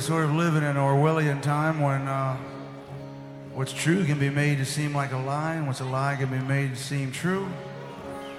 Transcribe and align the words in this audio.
sort 0.00 0.24
of 0.24 0.34
live 0.34 0.56
in 0.56 0.64
an 0.64 0.76
Orwellian 0.76 1.40
time 1.42 1.80
when 1.80 2.08
uh, 2.08 2.36
what's 3.54 3.72
true 3.72 4.04
can 4.04 4.18
be 4.18 4.30
made 4.30 4.58
to 4.58 4.64
seem 4.64 4.96
like 4.96 5.12
a 5.12 5.18
lie, 5.18 5.54
and 5.54 5.66
what's 5.66 5.80
a 5.80 5.84
lie 5.84 6.16
can 6.16 6.28
be 6.28 6.54
made 6.54 6.70
to 6.70 6.76
seem 6.76 7.12
true. 7.12 7.46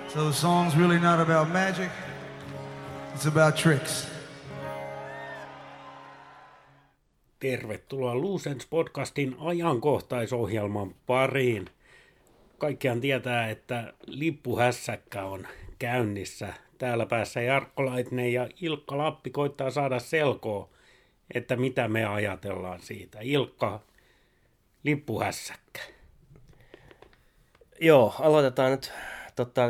So 0.09 0.25
the 0.25 0.33
song's 0.33 0.75
really 0.75 0.99
not 0.99 1.19
about 1.19 1.49
magic, 1.49 1.89
it's 3.13 3.27
about 3.27 3.55
tricks. 3.55 4.07
Tervetuloa 7.39 8.15
Luusens 8.15 8.67
podcastin 8.69 9.35
ajankohtaisohjelman 9.39 10.95
pariin. 11.05 11.69
Kaikkiaan 12.57 13.01
tietää, 13.01 13.49
että 13.49 13.93
lippuhässäkkä 14.07 15.23
on 15.23 15.47
käynnissä. 15.79 16.53
Täällä 16.77 17.05
päässä 17.05 17.41
Jarkko 17.41 17.85
Laitinen 17.85 18.33
ja 18.33 18.49
Ilkka 18.61 18.97
Lappi 18.97 19.29
koittaa 19.29 19.71
saada 19.71 19.99
selkoa, 19.99 20.69
että 21.33 21.55
mitä 21.55 21.87
me 21.87 22.05
ajatellaan 22.05 22.81
siitä. 22.81 23.19
Ilkka, 23.21 23.81
lippuhässäkkä. 24.83 25.81
Joo, 27.81 28.15
aloitetaan 28.19 28.71
nyt 28.71 28.91
tota, 29.35 29.61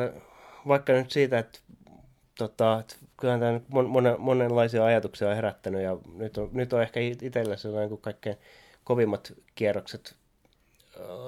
vaikka 0.68 0.94
nyt 0.94 1.12
siitä, 1.12 1.40
että 1.40 1.60
tota, 2.38 2.80
että 2.80 2.96
kyllähän 3.18 3.40
tämä 3.40 3.52
nyt 3.52 3.70
mon, 3.70 3.90
mon, 3.90 4.16
monenlaisia 4.18 4.86
ajatuksia 4.86 5.30
on 5.30 5.36
herättänyt 5.36 5.82
ja 5.82 5.98
nyt 6.14 6.38
on, 6.38 6.50
nyt 6.54 6.74
on 6.74 6.82
ehkä 6.82 7.00
itsellä 7.00 7.58
sellainen 7.58 7.90
kuin 7.90 8.02
kaikkein 8.02 8.38
kovimmat 8.84 9.34
kierrokset 9.56 10.16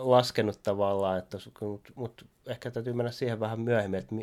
laskenut 0.01 0.59
tavallaan, 0.63 1.19
että, 1.19 1.37
mutta 1.61 1.91
mut 1.95 2.25
ehkä 2.47 2.71
täytyy 2.71 2.93
mennä 2.93 3.11
siihen 3.11 3.39
vähän 3.39 3.59
myöhemmin, 3.59 3.99
että, 3.99 4.15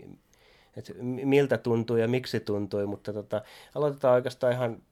että 0.76 0.92
miltä 1.02 1.58
tuntuu 1.58 1.96
ja 1.96 2.08
miksi 2.08 2.40
tuntui, 2.40 2.86
mutta 2.86 3.12
tota, 3.12 3.42
aloitetaan 3.74 4.14
oikeastaan 4.14 4.52
ihan 4.52 4.82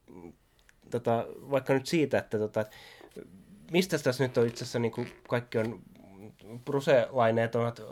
tota, 0.90 1.26
vaikka 1.50 1.74
nyt 1.74 1.86
siitä, 1.86 2.18
että 2.18 2.38
tota, 2.38 2.64
mistä 3.72 3.98
tässä 3.98 4.24
nyt 4.24 4.38
on 4.38 4.46
itse 4.46 4.64
asiassa 4.64 4.78
niin 4.78 4.92
kuin 4.92 5.08
kaikki 5.28 5.58
on 5.58 5.80
bruselaineet 6.64 7.54
ovat 7.54 7.82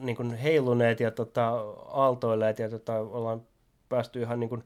niin 0.00 0.16
kuin 0.16 0.34
heiluneet 0.34 1.00
ja 1.00 1.10
tota, 1.10 1.48
aaltoilleet 1.88 2.58
ja 2.58 2.68
tota, 2.68 2.98
ollaan 2.98 3.42
päästy 3.88 4.20
ihan 4.20 4.40
niin 4.40 4.48
kuin, 4.48 4.64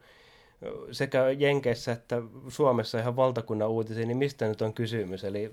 sekä 0.92 1.30
Jenkeissä 1.30 1.92
että 1.92 2.22
Suomessa 2.48 2.98
ihan 2.98 3.16
valtakunnan 3.16 3.68
uutisiin, 3.68 4.08
niin 4.08 4.18
mistä 4.18 4.48
nyt 4.48 4.62
on 4.62 4.74
kysymys? 4.74 5.24
Eli 5.24 5.52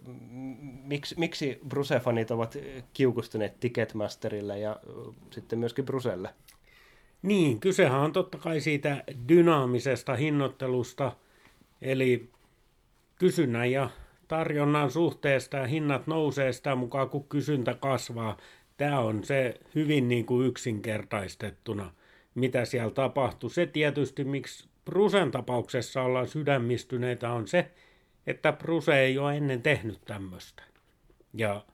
miksi, 0.84 1.16
miksi 1.20 1.60
Bruse-fanit 1.70 2.32
ovat 2.32 2.58
kiukustuneet 2.94 3.60
Ticketmasterille 3.60 4.60
ja 4.60 4.80
sitten 5.32 5.60
myöskin 5.60 5.86
Bruselle? 5.86 6.30
Niin, 7.22 7.60
kysehän 7.60 8.00
on 8.00 8.14
totta 8.14 8.38
kai 8.38 8.62
siitä 8.62 9.04
dynaamisesta 9.30 10.16
hinnoittelusta, 10.16 11.12
eli 11.82 12.30
kysynnän 13.16 13.72
ja 13.72 13.90
tarjonnan 14.28 14.92
suhteesta 14.92 15.58
ja 15.58 15.68
hinnat 15.68 16.08
nousee 16.08 16.54
sitä 16.54 16.76
mukaan, 16.76 17.10
kun 17.10 17.28
kysyntä 17.28 17.74
kasvaa. 17.74 18.38
Tämä 18.78 19.00
on 19.00 19.24
se 19.24 19.60
hyvin 19.76 20.08
niin 20.08 20.26
kuin 20.26 20.48
yksinkertaistettuna, 20.48 21.94
mitä 22.36 22.66
siellä 22.66 22.92
tapahtuu. 22.92 23.50
Se 23.50 23.66
tietysti, 23.66 24.24
miksi 24.24 24.70
Prusen 24.86 25.32
tapauksessa 25.32 26.02
ollaan 26.02 26.28
sydämistyneitä, 26.28 27.32
on 27.32 27.48
se, 27.48 27.72
että 28.28 28.52
Pruse 28.52 29.00
ei 29.00 29.18
ole 29.18 29.38
ennen 29.38 29.62
tehnyt 29.62 30.02
tämmöistä. 30.06 30.64
Ja 31.34 31.66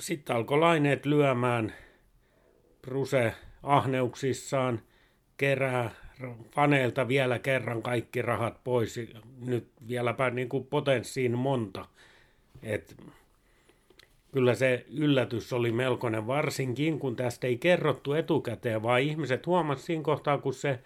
sitten 0.00 0.36
alkoi 0.36 0.58
laineet 0.58 1.06
lyömään 1.06 1.72
Pruse 2.82 3.34
ahneuksissaan, 3.62 4.82
kerää 5.36 5.90
faneilta 6.50 7.08
vielä 7.08 7.38
kerran 7.38 7.82
kaikki 7.82 8.22
rahat 8.22 8.64
pois. 8.64 9.00
Nyt 9.46 9.68
vieläpä 9.88 10.30
niin 10.30 10.48
kuin 10.48 10.66
potenssiin 10.66 11.38
monta. 11.38 11.86
Et 12.62 12.96
kyllä 14.32 14.54
se 14.54 14.86
yllätys 14.90 15.52
oli 15.52 15.72
melkoinen, 15.72 16.26
varsinkin 16.26 16.98
kun 16.98 17.16
tästä 17.16 17.46
ei 17.46 17.58
kerrottu 17.58 18.12
etukäteen, 18.12 18.82
vaan 18.82 19.00
ihmiset 19.00 19.46
huomasivat 19.46 19.86
siinä 19.86 20.02
kohtaa, 20.02 20.38
kun 20.38 20.54
se 20.54 20.78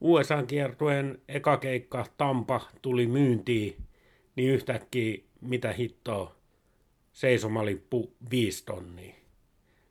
USA-kiertueen 0.00 1.18
eka 1.28 1.56
keikka 1.56 2.06
Tampa 2.16 2.60
tuli 2.82 3.06
myyntiin, 3.06 3.76
niin 4.36 4.54
yhtäkkiä 4.54 5.18
mitä 5.40 5.72
hittoa 5.72 6.34
seisomalippu 7.12 8.12
viisi 8.30 8.64
tonnia. 8.66 9.14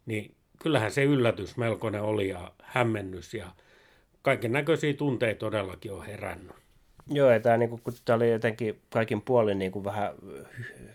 Niin 0.05 0.35
kyllähän 0.59 0.91
se 0.91 1.03
yllätys 1.03 1.57
melkoinen 1.57 2.01
oli 2.01 2.29
ja 2.29 2.51
hämmennys 2.63 3.33
ja 3.33 3.51
kaiken 4.21 4.51
näköisiä 4.51 4.93
tunteita 4.93 5.39
todellakin 5.39 5.93
on 5.93 6.05
herännyt. 6.05 6.55
Joo, 7.07 7.31
ja 7.31 7.39
tämä, 7.39 7.57
niin 7.57 7.69
kuin, 7.69 7.81
kun 7.83 7.93
tämä 8.05 8.15
oli 8.15 8.31
jotenkin 8.31 8.81
kaikin 8.89 9.21
puolin 9.21 9.59
niin 9.59 9.71
kuin 9.71 9.85
vähän 9.85 10.13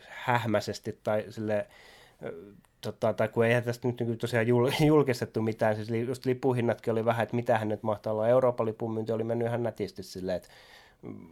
hähmäisesti 0.08 0.98
tai 1.02 1.24
sille 1.28 1.66
tota, 2.80 3.12
tai 3.12 3.28
kun 3.28 3.46
ei 3.46 3.62
tästä 3.62 3.88
nyt 3.88 4.00
niin 4.00 4.18
tosiaan 4.18 4.46
julkistettu 4.86 5.42
mitään, 5.42 5.76
siis 5.76 5.90
just 6.06 6.26
lipuhinnatkin 6.26 6.92
oli 6.92 7.04
vähän, 7.04 7.22
että 7.22 7.36
mitä 7.36 7.58
hän 7.58 7.68
nyt 7.68 7.82
mahtaa 7.82 8.12
olla. 8.12 8.28
Euroopan 8.28 8.66
lipun 8.66 8.92
myynti 8.92 9.12
oli 9.12 9.24
mennyt 9.24 9.48
ihan 9.48 9.62
nätisti 9.62 10.02
silleen, 10.02 10.36
että 10.36 10.48
mm, 11.02 11.26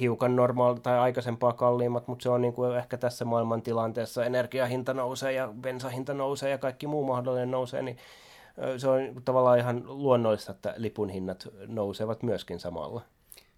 hiukan 0.00 0.36
normaali 0.36 0.80
tai 0.80 0.98
aikaisempaa 0.98 1.52
kalliimmat, 1.52 2.08
mutta 2.08 2.22
se 2.22 2.28
on 2.28 2.42
niin 2.42 2.52
kuin 2.52 2.76
ehkä 2.76 2.96
tässä 2.96 3.24
maailman 3.24 3.62
tilanteessa 3.62 4.24
energiahinta 4.24 4.94
nousee 4.94 5.32
ja 5.32 5.52
bensahinta 5.60 6.14
nousee 6.14 6.50
ja 6.50 6.58
kaikki 6.58 6.86
muu 6.86 7.04
mahdollinen 7.04 7.50
nousee, 7.50 7.82
niin 7.82 7.96
se 8.76 8.88
on 8.88 9.22
tavallaan 9.24 9.58
ihan 9.58 9.82
luonnollista, 9.86 10.52
että 10.52 10.74
lipun 10.76 11.08
hinnat 11.08 11.48
nousevat 11.66 12.22
myöskin 12.22 12.60
samalla. 12.60 13.02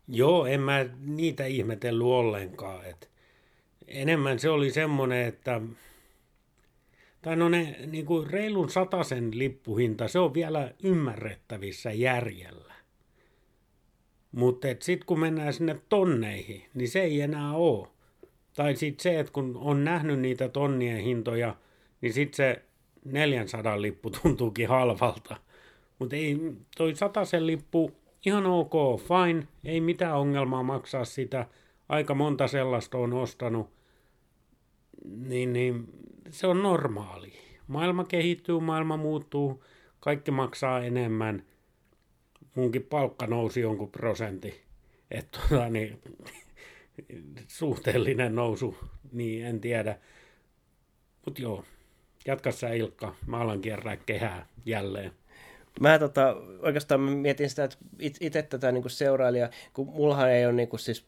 Joo, 0.08 0.46
en 0.46 0.60
mä 0.60 0.86
niitä 1.06 1.44
ihmetellyt 1.44 2.06
ollenkaan. 2.06 2.84
Et 2.84 3.10
enemmän 3.88 4.38
se 4.38 4.50
oli 4.50 4.70
semmoinen, 4.70 5.26
että 5.26 5.60
tai 7.22 7.36
no 7.36 7.48
ne 7.48 7.76
niin 7.86 8.06
kuin 8.06 8.30
reilun 8.30 8.70
sataisen 8.70 9.38
lippuhinta, 9.38 10.08
se 10.08 10.18
on 10.18 10.34
vielä 10.34 10.70
ymmärrettävissä 10.82 11.92
järjellä. 11.92 12.74
Mutta 14.32 14.68
sitten 14.80 15.06
kun 15.06 15.20
mennään 15.20 15.52
sinne 15.52 15.80
tonneihin, 15.88 16.64
niin 16.74 16.88
se 16.88 17.00
ei 17.00 17.20
enää 17.20 17.52
ole. 17.52 17.88
Tai 18.56 18.76
sitten 18.76 19.02
se, 19.02 19.20
että 19.20 19.32
kun 19.32 19.56
on 19.56 19.84
nähnyt 19.84 20.20
niitä 20.20 20.48
tonnien 20.48 20.98
hintoja, 20.98 21.56
niin 22.00 22.12
sitten 22.12 22.36
se 22.36 22.62
400 23.04 23.82
lippu 23.82 24.10
tuntuukin 24.10 24.68
halvalta. 24.68 25.36
Mutta 25.98 26.16
ei, 26.16 26.38
toi 26.76 26.92
sen 27.24 27.46
lippu, 27.46 27.92
ihan 28.26 28.46
ok, 28.46 28.72
fine, 29.00 29.46
ei 29.64 29.80
mitään 29.80 30.16
ongelmaa 30.16 30.62
maksaa 30.62 31.04
sitä. 31.04 31.46
Aika 31.88 32.14
monta 32.14 32.48
sellaista 32.48 32.98
on 32.98 33.12
ostanut. 33.12 33.70
Niin, 35.04 35.52
niin 35.52 35.88
se 36.30 36.46
on 36.46 36.62
normaali. 36.62 37.32
Maailma 37.66 38.04
kehittyy, 38.04 38.60
maailma 38.60 38.96
muuttuu, 38.96 39.64
kaikki 40.00 40.30
maksaa 40.30 40.80
enemmän. 40.80 41.44
Munkin 42.54 42.82
palkka 42.82 43.26
nousi 43.26 43.60
jonkun 43.60 43.90
prosentti. 43.90 44.62
Että 45.10 45.38
tota, 45.48 45.68
niin, 45.68 46.00
suhteellinen 47.48 48.34
nousu, 48.34 48.76
niin 49.12 49.46
en 49.46 49.60
tiedä. 49.60 49.98
Mutta 51.26 51.42
joo, 51.42 51.64
Jatka 52.26 52.52
sä 52.52 52.72
Ilkka, 52.72 53.14
mä 53.26 53.38
alan 53.38 53.60
kierrää 53.60 53.96
kehää 53.96 54.46
jälleen. 54.66 55.12
Mä 55.80 55.98
tota, 55.98 56.36
oikeastaan 56.62 57.00
mietin 57.00 57.50
sitä, 57.50 57.64
että 57.64 57.76
itse 58.20 58.42
tätä 58.42 58.72
niin 58.72 58.90
seurailija, 58.90 59.50
kun 59.72 59.86
mullahan 59.86 60.30
ei 60.30 60.46
ole 60.46 60.52
niin 60.52 60.68
kuin, 60.68 60.80
siis 60.80 61.04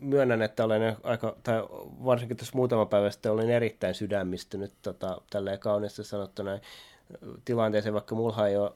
myönnän, 0.00 0.42
että 0.42 0.64
olen 0.64 0.96
aika, 1.02 1.36
tai 1.42 1.62
varsinkin 2.04 2.36
tässä 2.36 2.56
muutama 2.56 2.86
päivä 2.86 3.10
sitten 3.10 3.32
olin 3.32 3.50
erittäin 3.50 3.94
sydämistynyt 3.94 4.72
tota, 4.82 5.20
tälleen 5.30 5.58
kauniisti 5.58 6.04
sanottuna 6.04 6.58
tilanteeseen, 7.44 7.94
vaikka 7.94 8.14
mulla 8.14 8.48
ei 8.48 8.56
ole 8.56 8.72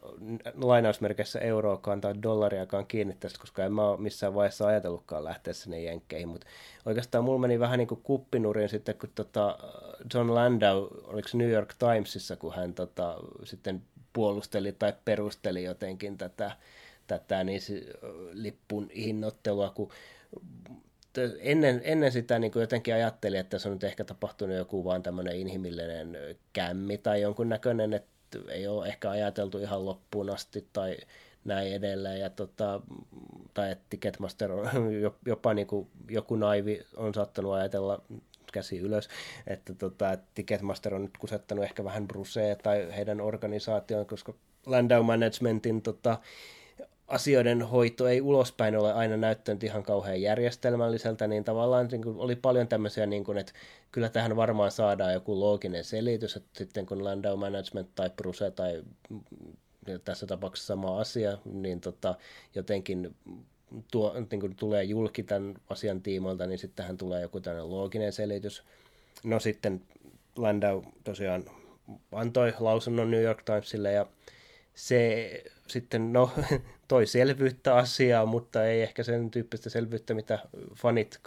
lainausmerkeissä 0.55 1.39
euroakaan 1.39 2.01
tai 2.01 2.15
dollariakaan 2.23 2.87
kiinni 2.87 3.17
tästä, 3.21 3.39
koska 3.41 3.65
en 3.65 3.73
mä 3.73 3.89
ole 3.89 4.01
missään 4.01 4.35
vaiheessa 4.35 4.67
ajatellutkaan 4.67 5.25
lähteä 5.25 5.53
sinne 5.53 5.83
jenkkeihin, 5.83 6.29
mutta 6.29 6.47
oikeastaan 6.87 7.25
mulla 7.25 7.39
meni 7.39 7.61
vähän 7.61 7.79
niin 7.79 7.89
kuin 7.89 8.01
kuppinurin 8.03 8.69
sitten, 8.69 8.95
kun 8.95 9.11
tota 9.15 9.59
John 10.15 10.35
Landau, 10.35 10.89
oliko 11.05 11.29
New 11.35 11.51
York 11.51 11.75
Timesissa, 11.79 12.37
kun 12.37 12.55
hän 12.55 12.75
tota, 12.75 13.17
sitten 13.45 13.83
puolusteli 14.13 14.73
tai 14.73 14.93
perusteli 15.05 15.65
jotenkin 15.65 16.19
tätä, 16.19 16.53
tätä 17.07 17.45
niin 17.45 17.61
lippun 18.33 18.91
hinnoittelua, 18.91 19.71
kun 19.71 19.91
ennen, 21.39 21.81
ennen 21.85 22.13
sitä 22.13 22.39
niin 22.39 22.53
kuin 22.53 22.61
jotenkin 22.61 22.95
ajattelin, 22.95 23.41
että 23.41 23.59
se 23.59 23.69
on 23.69 23.75
nyt 23.75 23.85
ehkä 23.85 24.05
tapahtunut 24.05 24.57
joku 24.57 24.85
vaan 24.85 25.03
tämmöinen 25.03 25.37
inhimillinen 25.37 26.19
kämmi 26.53 26.99
tai 26.99 27.21
jonkun 27.21 27.49
näköinen, 27.49 27.93
että 27.93 28.20
ei 28.49 28.67
ole 28.67 28.87
ehkä 28.87 29.11
ajateltu 29.11 29.59
ihan 29.59 29.85
loppuun 29.85 30.31
asti 30.31 30.69
tai 30.73 30.97
näin 31.45 31.73
edelleen. 31.73 32.21
Ja 32.21 32.31
tota, 32.31 32.81
tai 33.55 33.71
että 33.71 33.85
Ticketmaster 33.91 34.53
on 34.53 34.69
jopa 35.27 35.55
niin 35.55 35.67
kuin 35.67 35.89
joku 36.09 36.37
naivi 36.37 36.87
on 36.97 37.15
saattanut 37.15 37.53
ajatella 37.53 38.03
käsi 38.53 38.79
ylös, 38.79 39.09
että, 39.47 39.75
tota, 39.75 40.19
Ticketmaster 40.35 40.95
on 40.95 41.03
nyt 41.03 41.19
kusettanut 41.19 41.65
ehkä 41.65 41.85
vähän 41.85 42.09
Brusea 42.09 42.57
tai 42.57 42.97
heidän 42.97 43.21
organisaation, 43.21 44.07
koska 44.07 44.35
Landau 44.67 45.03
Managementin 45.03 45.83
tota, 45.83 46.19
asioiden 47.11 47.63
hoito 47.63 48.09
ei 48.09 48.21
ulospäin 48.21 48.77
ole 48.77 48.93
aina 48.93 49.17
näyttänyt 49.17 49.65
ihan 49.65 49.83
kauhean 49.83 50.23
järjestelmälliseltä, 50.23 51.27
niin 51.27 51.45
tavallaan 51.45 51.89
niin 51.91 52.03
kuin 52.03 52.19
oli 52.19 52.37
paljon 52.37 52.69
tämmöisiä, 52.69 53.07
niin 53.07 53.25
kuin, 53.25 53.39
että 53.39 53.53
kyllä 53.93 54.09
tähän 54.09 54.37
varmaan 54.37 54.71
saadaan 54.71 55.13
joku 55.13 55.41
looginen 55.41 55.85
selitys, 55.85 56.37
että 56.37 56.59
sitten 56.59 56.87
kun 56.87 57.05
Landau 57.05 57.37
Management 57.37 57.89
tai 57.95 58.11
Bruse 58.11 58.51
tai 58.51 58.83
tässä 60.05 60.27
tapauksessa 60.27 60.67
sama 60.67 61.01
asia, 61.01 61.39
niin 61.45 61.81
tota, 61.81 62.15
jotenkin 62.55 63.15
tuo, 63.91 64.15
niin 64.31 64.41
kuin 64.41 64.57
tulee 64.57 64.85
julki 64.85 65.23
tämän 65.23 65.55
asian 65.71 66.03
tiimoilta, 66.03 66.47
niin 66.47 66.59
sitten 66.59 66.77
tähän 66.77 66.97
tulee 66.97 67.23
joku 67.23 67.41
tämmöinen 67.41 67.71
looginen 67.71 68.13
selitys. 68.13 68.63
No 69.25 69.41
sitten 69.41 69.83
Landau 70.37 70.83
tosiaan 71.05 71.45
antoi 72.13 72.55
lausunnon 72.61 73.11
New 73.11 73.23
York 73.23 73.43
Timesille 73.43 73.93
ja 73.93 74.07
se 74.75 75.31
sitten 75.67 76.13
no, 76.13 76.31
toi 76.91 77.07
selvyyttä 77.07 77.85
mutta 78.27 78.67
ei 78.67 78.83
ehkä 78.83 79.03
sen 79.03 79.31
tyyppistä 79.31 79.71
selvyyttä, 79.71 80.15
mitä 80.15 80.39
fanit. 80.75 81.21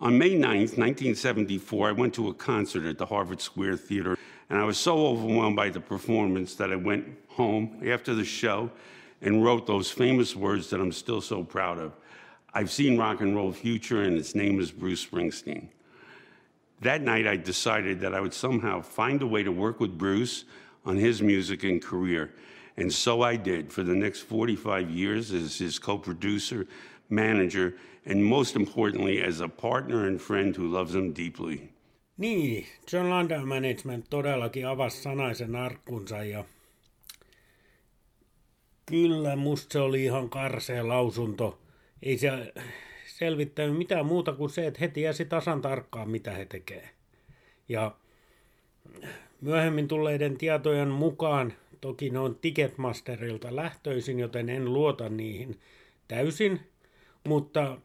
On 0.00 0.12
May 0.14 0.28
9th, 0.28 0.74
1974, 0.74 1.90
I 1.90 1.92
went 1.92 2.14
to 2.14 2.28
a 2.28 2.34
concert 2.34 2.86
at 2.86 2.96
the 2.96 3.06
Harvard 3.06 3.38
Square 3.38 3.76
Theater, 3.76 4.16
and 4.50 4.60
I 4.60 4.64
was 4.64 4.84
so 4.84 4.92
overwhelmed 4.92 5.56
by 5.56 5.70
the 5.70 5.80
performance 5.80 6.56
that 6.56 6.72
I 6.72 6.76
went 6.76 7.04
home 7.38 7.68
after 7.94 8.14
the 8.16 8.24
show 8.24 8.70
and 9.22 9.44
wrote 9.44 9.66
those 9.66 9.94
famous 9.94 10.36
words 10.36 10.68
that 10.70 10.80
I'm 10.80 10.92
still 10.92 11.20
so 11.20 11.44
proud 11.44 11.78
of. 11.78 11.92
I've 12.52 12.70
seen 12.70 12.98
rock 12.98 13.20
and 13.20 13.36
roll 13.36 13.52
future, 13.52 14.02
and 14.02 14.18
its 14.18 14.34
name 14.34 14.60
is 14.60 14.72
Bruce 14.72 15.06
Springsteen. 15.06 15.68
That 16.80 17.00
night, 17.00 17.26
I 17.26 17.36
decided 17.36 18.00
that 18.00 18.12
I 18.12 18.20
would 18.20 18.34
somehow 18.34 18.82
find 18.82 19.22
a 19.22 19.26
way 19.26 19.44
to 19.44 19.52
work 19.52 19.80
with 19.80 19.98
Bruce 19.98 20.44
on 20.84 20.96
his 20.96 21.22
music 21.22 21.64
and 21.64 21.80
career. 21.80 22.30
And 22.76 22.90
so 22.90 23.22
I 23.22 23.36
did 23.36 23.72
for 23.72 23.84
the 23.84 23.94
next 23.94 24.28
45 24.28 24.90
years 24.90 25.32
as 25.32 25.60
his 25.60 25.78
co 25.80 25.98
producer, 25.98 26.66
manager, 27.08 27.72
and 28.06 28.24
most 28.24 28.56
importantly, 28.56 29.22
as 29.22 29.40
a 29.40 29.48
partner 29.48 30.06
and 30.06 30.20
friend 30.20 30.56
who 30.56 30.68
loves 30.68 30.94
him 30.94 31.12
deeply. 31.12 31.70
Niin, 32.16 32.66
John 32.92 33.10
Landau 33.10 33.46
Management 33.46 34.06
todellakin 34.10 34.66
avasi 34.66 35.02
sanaisen 35.02 35.56
arkkunsa 35.56 36.24
ja 36.24 36.44
kyllä 38.86 39.36
musta 39.36 39.72
se 39.72 39.78
oli 39.78 40.04
ihan 40.04 40.30
karsea 40.30 40.88
lausunto. 40.88 41.58
Ei 42.02 42.18
se 42.18 42.52
selvittänyt 43.06 43.78
mitään 43.78 44.06
muuta 44.06 44.32
kuin 44.32 44.50
se, 44.50 44.66
että 44.66 44.80
he 44.80 44.88
tiesi 44.88 45.24
tasan 45.24 45.62
tarkkaan, 45.62 46.10
mitä 46.10 46.30
he 46.30 46.44
tekee. 46.44 46.90
Ja 47.68 47.96
myöhemmin 49.40 49.88
tulleiden 49.88 50.38
tietojen 50.38 50.88
mukaan, 50.88 51.52
toki 51.84 52.10
ne 52.10 52.18
on 52.18 52.36
Ticketmasterilta 52.36 53.56
lähtöisin, 53.56 54.18
joten 54.18 54.48
en 54.48 54.72
luota 54.72 55.08
niihin 55.08 55.60
täysin, 56.08 56.60
mutta 57.24 57.72
äh, 57.72 57.78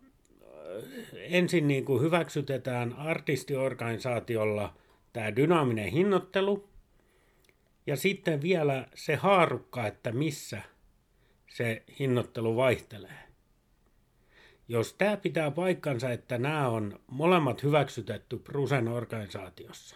ensin 1.14 1.68
niin 1.68 1.86
kuin 1.86 2.02
hyväksytetään 2.02 2.94
artistiorganisaatiolla 2.94 4.76
tämä 5.14 5.36
dynaaminen 5.36 5.92
hinnoittelu, 5.92 6.70
ja 7.88 7.96
sitten 7.96 8.42
vielä 8.42 8.88
se 8.96 9.16
haarukka, 9.16 9.88
että 9.88 10.12
missä 10.12 10.62
se 11.48 11.84
hinnoittelu 12.00 12.56
vaihtelee. 12.56 13.20
Jos 14.68 14.94
tämä 14.94 15.18
pitää 15.18 15.52
paikkansa, 15.52 16.12
että 16.12 16.38
nämä 16.38 16.70
on 16.70 17.00
molemmat 17.08 17.64
hyväksytetty 17.64 18.38
Prusen 18.38 18.88
organisaatiossa, 18.88 19.96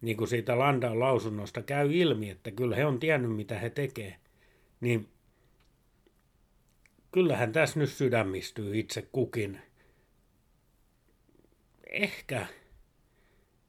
niin 0.00 0.16
kuin 0.16 0.28
siitä 0.28 0.58
Landan 0.58 1.00
lausunnosta 1.00 1.62
käy 1.62 1.92
ilmi, 1.92 2.30
että 2.30 2.50
kyllä 2.50 2.76
he 2.76 2.86
on 2.86 3.00
tiennyt, 3.00 3.36
mitä 3.36 3.58
he 3.58 3.70
tekee, 3.70 4.16
niin 4.80 5.08
kyllähän 7.12 7.52
tässä 7.52 7.80
nyt 7.80 7.90
sydämistyy 7.90 8.78
itse 8.78 9.02
kukin. 9.12 9.60
Ehkä 11.90 12.46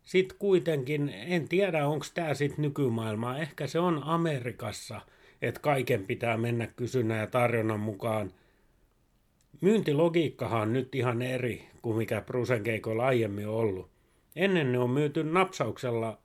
sitten 0.03 0.37
kuitenkin, 0.37 1.09
en 1.09 1.47
tiedä 1.47 1.87
onko 1.87 2.05
tämä 2.13 2.33
sitten 2.33 2.61
nykymaailmaa, 2.61 3.37
ehkä 3.37 3.67
se 3.67 3.79
on 3.79 4.03
Amerikassa, 4.03 5.01
että 5.41 5.59
kaiken 5.59 6.05
pitää 6.05 6.37
mennä 6.37 6.67
kysynnän 6.67 7.19
ja 7.19 7.27
tarjonnan 7.27 7.79
mukaan– 7.79 8.31
Myyntilogiikkahan 9.61 10.61
on 10.61 10.73
nyt 10.73 10.95
ihan 10.95 11.21
eri 11.21 11.67
kuin 11.81 11.97
mikä 11.97 12.21
Prusen 12.21 12.63
keikoilla 12.63 13.05
aiemmin 13.05 13.47
ollut. 13.47 13.89
Ennen 14.35 14.71
ne 14.71 14.79
on 14.79 14.89
myyty 14.89 15.23
napsauksella 15.23 16.20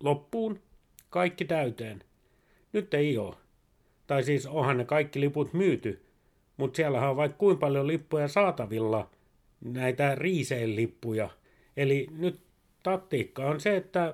loppuun, 0.00 0.60
kaikki 1.10 1.44
täyteen. 1.44 2.02
Nyt 2.72 2.94
ei 2.94 3.18
ole. 3.18 3.36
Tai 4.06 4.22
siis 4.22 4.46
onhan 4.46 4.76
ne 4.76 4.84
kaikki 4.84 5.20
liput 5.20 5.52
myyty, 5.52 6.04
mutta 6.56 6.76
siellä 6.76 7.10
on 7.10 7.16
vaikka 7.16 7.38
kuinka 7.38 7.60
paljon 7.60 7.86
lippuja 7.86 8.28
saatavilla, 8.28 9.10
näitä 9.60 10.14
riiseen-lippuja. 10.14 11.30
Eli 11.76 12.06
nyt 12.10 12.40
taktiikka 12.82 13.44
on 13.44 13.60
se, 13.60 13.76
että 13.76 14.12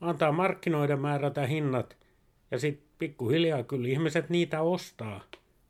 antaa 0.00 0.32
markkinoiden 0.32 1.00
määrätä 1.00 1.46
hinnat 1.46 1.96
ja 2.50 2.58
sitten 2.58 2.88
pikkuhiljaa 2.98 3.62
kyllä 3.62 3.88
ihmiset 3.88 4.30
niitä 4.30 4.62
ostaa. 4.62 5.24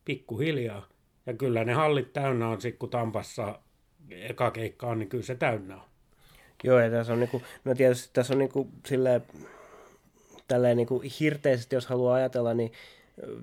Pikkuhiljaa. 0.04 0.88
Ja 1.26 1.34
kyllä 1.34 1.64
ne 1.64 1.72
hallit 1.72 2.12
täynnä 2.12 2.48
on 2.48 2.60
sitten, 2.60 2.78
kun 2.78 2.90
Tampassa 2.90 3.58
eka 4.10 4.50
keikka 4.50 4.86
on, 4.86 4.98
niin 4.98 5.08
kyllä 5.08 5.24
se 5.24 5.34
täynnä 5.34 5.76
on. 5.76 5.88
Joo, 6.64 6.80
ja 6.80 6.90
tässä 6.90 7.12
on 7.12 7.20
niinku, 7.20 7.42
no 7.64 7.74
tietysti 7.74 8.10
tässä 8.12 8.32
on 8.32 8.38
niinku 8.38 8.68
silleen, 8.86 9.22
tälleen 10.48 10.76
niinku 10.76 11.02
hirteisesti, 11.20 11.76
jos 11.76 11.86
haluaa 11.86 12.14
ajatella, 12.14 12.54
niin 12.54 12.72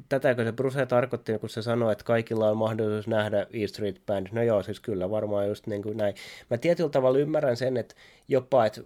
tätäkö 0.10 0.44
se 0.44 0.52
Bruce 0.52 0.86
tarkoitti, 0.86 1.40
kun 1.40 1.50
se 1.50 1.62
sanoi, 1.62 1.92
että 1.92 2.04
kaikilla 2.04 2.50
on 2.50 2.58
mahdollisuus 2.58 3.08
nähdä 3.08 3.48
E 3.54 3.68
Street 3.68 4.02
Band. 4.06 4.28
No 4.32 4.44
joo, 4.44 4.64
siis 4.64 4.80
kyllä 4.80 5.10
varmaan 5.10 5.48
just 5.48 5.68
niin 5.68 5.84
kuin 5.84 5.98
näin. 5.98 6.16
Mä 6.50 6.58
tietyllä 6.58 6.90
tavalla 6.90 7.20
ymmärrän 7.20 7.58
sen, 7.58 7.78
että 7.78 7.96
jopa, 8.28 8.66
että 8.66 8.82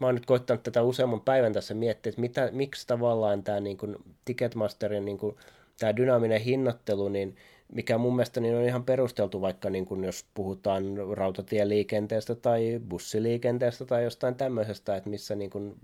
mä 0.00 0.06
oon 0.06 0.14
nyt 0.14 0.26
koittanut 0.26 0.62
tätä 0.62 0.82
useamman 0.82 1.20
päivän 1.20 1.52
tässä 1.52 1.74
miettiä, 1.74 2.10
että 2.10 2.20
mitä, 2.20 2.48
miksi 2.52 2.86
tavallaan 2.86 3.42
tämä 3.42 3.60
niin 3.60 3.76
kuin 3.76 3.96
Ticketmasterin 4.24 5.04
niin 5.04 5.18
kuin, 5.18 5.36
tämä 5.78 5.96
dynaaminen 5.96 6.40
hinnoittelu, 6.40 7.08
niin 7.08 7.36
mikä 7.72 7.98
mun 7.98 8.16
mielestä 8.16 8.40
niin 8.40 8.56
on 8.56 8.62
ihan 8.62 8.84
perusteltu, 8.84 9.40
vaikka 9.40 9.70
niin 9.70 9.86
kuin 9.86 10.04
jos 10.04 10.26
puhutaan 10.34 10.84
rautatieliikenteestä 11.12 12.34
tai 12.34 12.80
bussiliikenteestä 12.88 13.84
tai 13.84 14.04
jostain 14.04 14.34
tämmöisestä, 14.34 14.96
että 14.96 15.10
missä 15.10 15.34
niin 15.34 15.50
kuin 15.50 15.74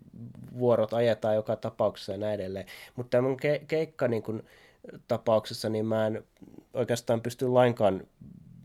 vuorot 0.58 0.92
ajetaan 0.92 1.34
joka 1.34 1.56
tapauksessa 1.56 2.12
ja 2.12 2.18
näin 2.18 2.40
edelleen. 2.40 2.66
Mutta 2.96 3.10
tämän 3.10 3.32
ke- 3.32 3.64
keikka 3.68 4.08
niin 4.08 4.22
kuin 4.22 4.42
tapauksessa, 5.08 5.68
niin 5.68 5.86
mä 5.86 6.06
en 6.06 6.24
oikeastaan 6.74 7.20
pysty 7.20 7.48
lainkaan 7.48 8.06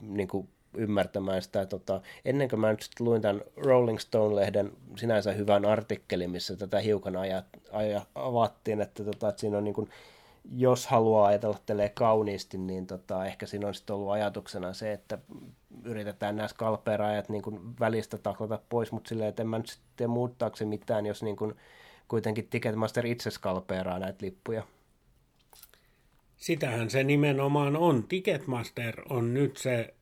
niin 0.02 0.28
kuin 0.28 0.50
ymmärtämään 0.78 1.42
sitä. 1.42 1.66
Tota, 1.66 2.02
ennen 2.26 2.50
kuin 2.50 2.60
mä 2.60 2.72
nyt 2.72 2.90
luin 3.00 3.22
tämän 3.22 3.42
Rolling 3.58 4.00
Stone-lehden 4.00 4.72
sinänsä 4.96 5.32
hyvän 5.32 5.66
artikkelin, 5.66 6.32
missä 6.32 6.56
tätä 6.56 6.80
hiukan 6.80 7.16
ajat, 7.16 7.46
aja, 7.72 8.02
avattiin, 8.16 8.82
että, 8.82 9.04
tota, 9.04 9.30
että 9.30 9.42
siinä 9.42 9.58
on 9.58 9.64
niin 9.64 9.74
kuin 9.74 9.90
jos 10.56 10.88
haluaa 10.88 11.28
ajatella 11.28 11.90
kauniisti, 11.94 12.58
niin 12.58 12.88
tota, 12.88 13.26
ehkä 13.26 13.46
siinä 13.46 13.68
on 13.68 13.74
sitten 13.74 13.96
ollut 13.96 14.12
ajatuksena 14.12 14.74
se, 14.74 14.94
että 14.94 15.18
yritetään 15.84 16.36
nämä 16.36 16.48
skalpeeraajat 16.48 17.30
niin 17.30 17.42
kuin 17.42 17.80
välistä 17.80 18.18
taklata 18.18 18.60
pois, 18.70 18.92
mutta 18.92 19.10
silleen, 19.10 19.30
että 19.30 19.44
en 19.44 19.48
mä 19.48 19.58
nyt 19.58 19.68
sitten 19.68 20.10
muuttaako 20.10 20.58
mitään, 20.66 21.06
jos 21.06 21.24
niin 21.24 21.36
kuin 21.36 21.54
kuitenkin 22.08 22.48
Ticketmaster 22.48 23.06
itse 23.06 23.32
skalpeeraa 23.32 24.00
näitä 24.00 24.26
lippuja. 24.26 24.64
Sitähän 26.38 26.90
se 26.90 27.04
nimenomaan 27.04 27.76
on. 27.78 28.04
Ticketmaster 28.08 29.02
on 29.10 29.34
nyt 29.34 29.58
se 29.58 29.94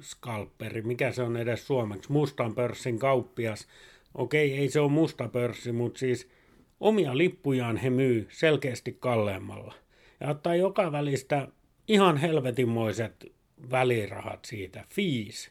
skalperi, 0.00 0.82
mikä 0.82 1.12
se 1.12 1.22
on 1.22 1.36
edes 1.36 1.66
suomeksi, 1.66 2.12
mustan 2.12 2.54
pörssin 2.54 2.98
kauppias. 2.98 3.66
Okei, 4.14 4.56
ei 4.58 4.68
se 4.68 4.80
ole 4.80 4.90
musta 4.90 5.28
pörssi, 5.28 5.72
mutta 5.72 5.98
siis– 5.98 6.28
Omia 6.80 7.18
lippujaan 7.18 7.76
he 7.76 7.90
myy 7.90 8.28
selkeästi 8.30 8.96
kalleemmalla 9.00 9.74
ja 10.20 10.28
ottaa 10.28 10.54
joka 10.54 10.92
välistä 10.92 11.48
ihan 11.88 12.16
helvetinmoiset 12.16 13.32
välirahat 13.70 14.44
siitä, 14.44 14.84
fees. 14.94 15.50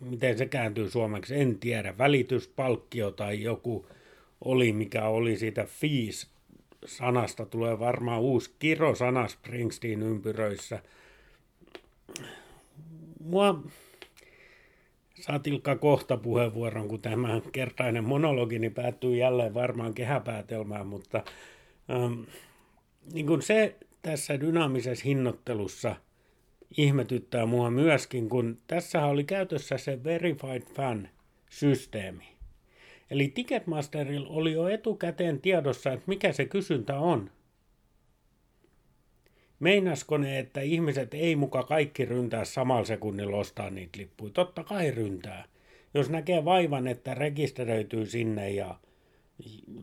Miten 0.00 0.38
se 0.38 0.46
kääntyy 0.46 0.90
suomeksi, 0.90 1.40
en 1.40 1.58
tiedä. 1.58 1.98
Välityspalkkio 1.98 3.10
tai 3.10 3.42
joku 3.42 3.86
oli, 4.44 4.72
mikä 4.72 5.08
oli 5.08 5.36
siitä 5.36 5.64
fees 5.64 6.32
sanasta 6.86 7.46
tulee 7.46 7.78
varmaan 7.78 8.20
uusi 8.20 8.50
kirosana 8.58 9.28
Springsteen 9.28 10.02
ympyröissä. 10.02 10.82
Mua 13.24 13.62
Saat 15.22 15.46
Ilkka 15.46 15.76
kohta 15.76 16.16
puheenvuoron, 16.16 16.88
kun 16.88 17.00
tämä 17.00 17.40
kertainen 17.52 18.04
monologini 18.04 18.70
päättyy 18.70 19.16
jälleen 19.16 19.54
varmaan 19.54 19.94
kehäpäätelmään, 19.94 20.86
mutta 20.86 21.24
ähm, 21.90 22.20
niin 23.12 23.26
kuin 23.26 23.42
se 23.42 23.76
tässä 24.02 24.40
dynaamisessa 24.40 25.04
hinnoittelussa 25.04 25.96
ihmetyttää 26.76 27.46
mua 27.46 27.70
myöskin, 27.70 28.28
kun 28.28 28.58
tässä 28.66 29.06
oli 29.06 29.24
käytössä 29.24 29.78
se 29.78 30.04
Verified 30.04 30.62
Fan-systeemi. 30.74 32.24
Eli 33.10 33.28
Ticketmasterilla 33.28 34.28
oli 34.28 34.52
jo 34.52 34.68
etukäteen 34.68 35.40
tiedossa, 35.40 35.92
että 35.92 36.04
mikä 36.06 36.32
se 36.32 36.44
kysyntä 36.44 36.98
on. 36.98 37.30
Meinasko 39.62 40.18
ne, 40.18 40.38
että 40.38 40.60
ihmiset 40.60 41.14
ei 41.14 41.36
muka 41.36 41.62
kaikki 41.62 42.04
ryntää 42.04 42.44
samalla 42.44 42.84
sekunnilla 42.84 43.36
ostaa 43.36 43.70
niitä 43.70 43.98
lippuja? 43.98 44.32
Totta 44.32 44.64
kai 44.64 44.90
ryntää. 44.90 45.44
Jos 45.94 46.10
näkee 46.10 46.44
vaivan, 46.44 46.86
että 46.86 47.14
rekisteröityy 47.14 48.06
sinne 48.06 48.50
ja 48.50 48.74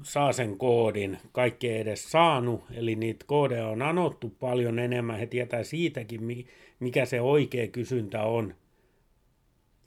saa 0.04 0.34
sen 0.34 0.58
koodin, 0.58 1.18
kaikki 1.32 1.70
ei 1.70 1.80
edes 1.80 2.12
saanut, 2.12 2.64
eli 2.74 2.96
niitä 2.96 3.26
koodeja 3.28 3.68
on 3.68 3.82
anottu 3.82 4.36
paljon 4.40 4.80
enemmän, 4.80 5.20
he 5.20 5.26
tietää 5.26 5.64
siitäkin, 5.64 6.46
mikä 6.80 7.06
se 7.06 7.22
oikea 7.22 7.68
kysyntä 7.68 8.24
on. 8.24 8.56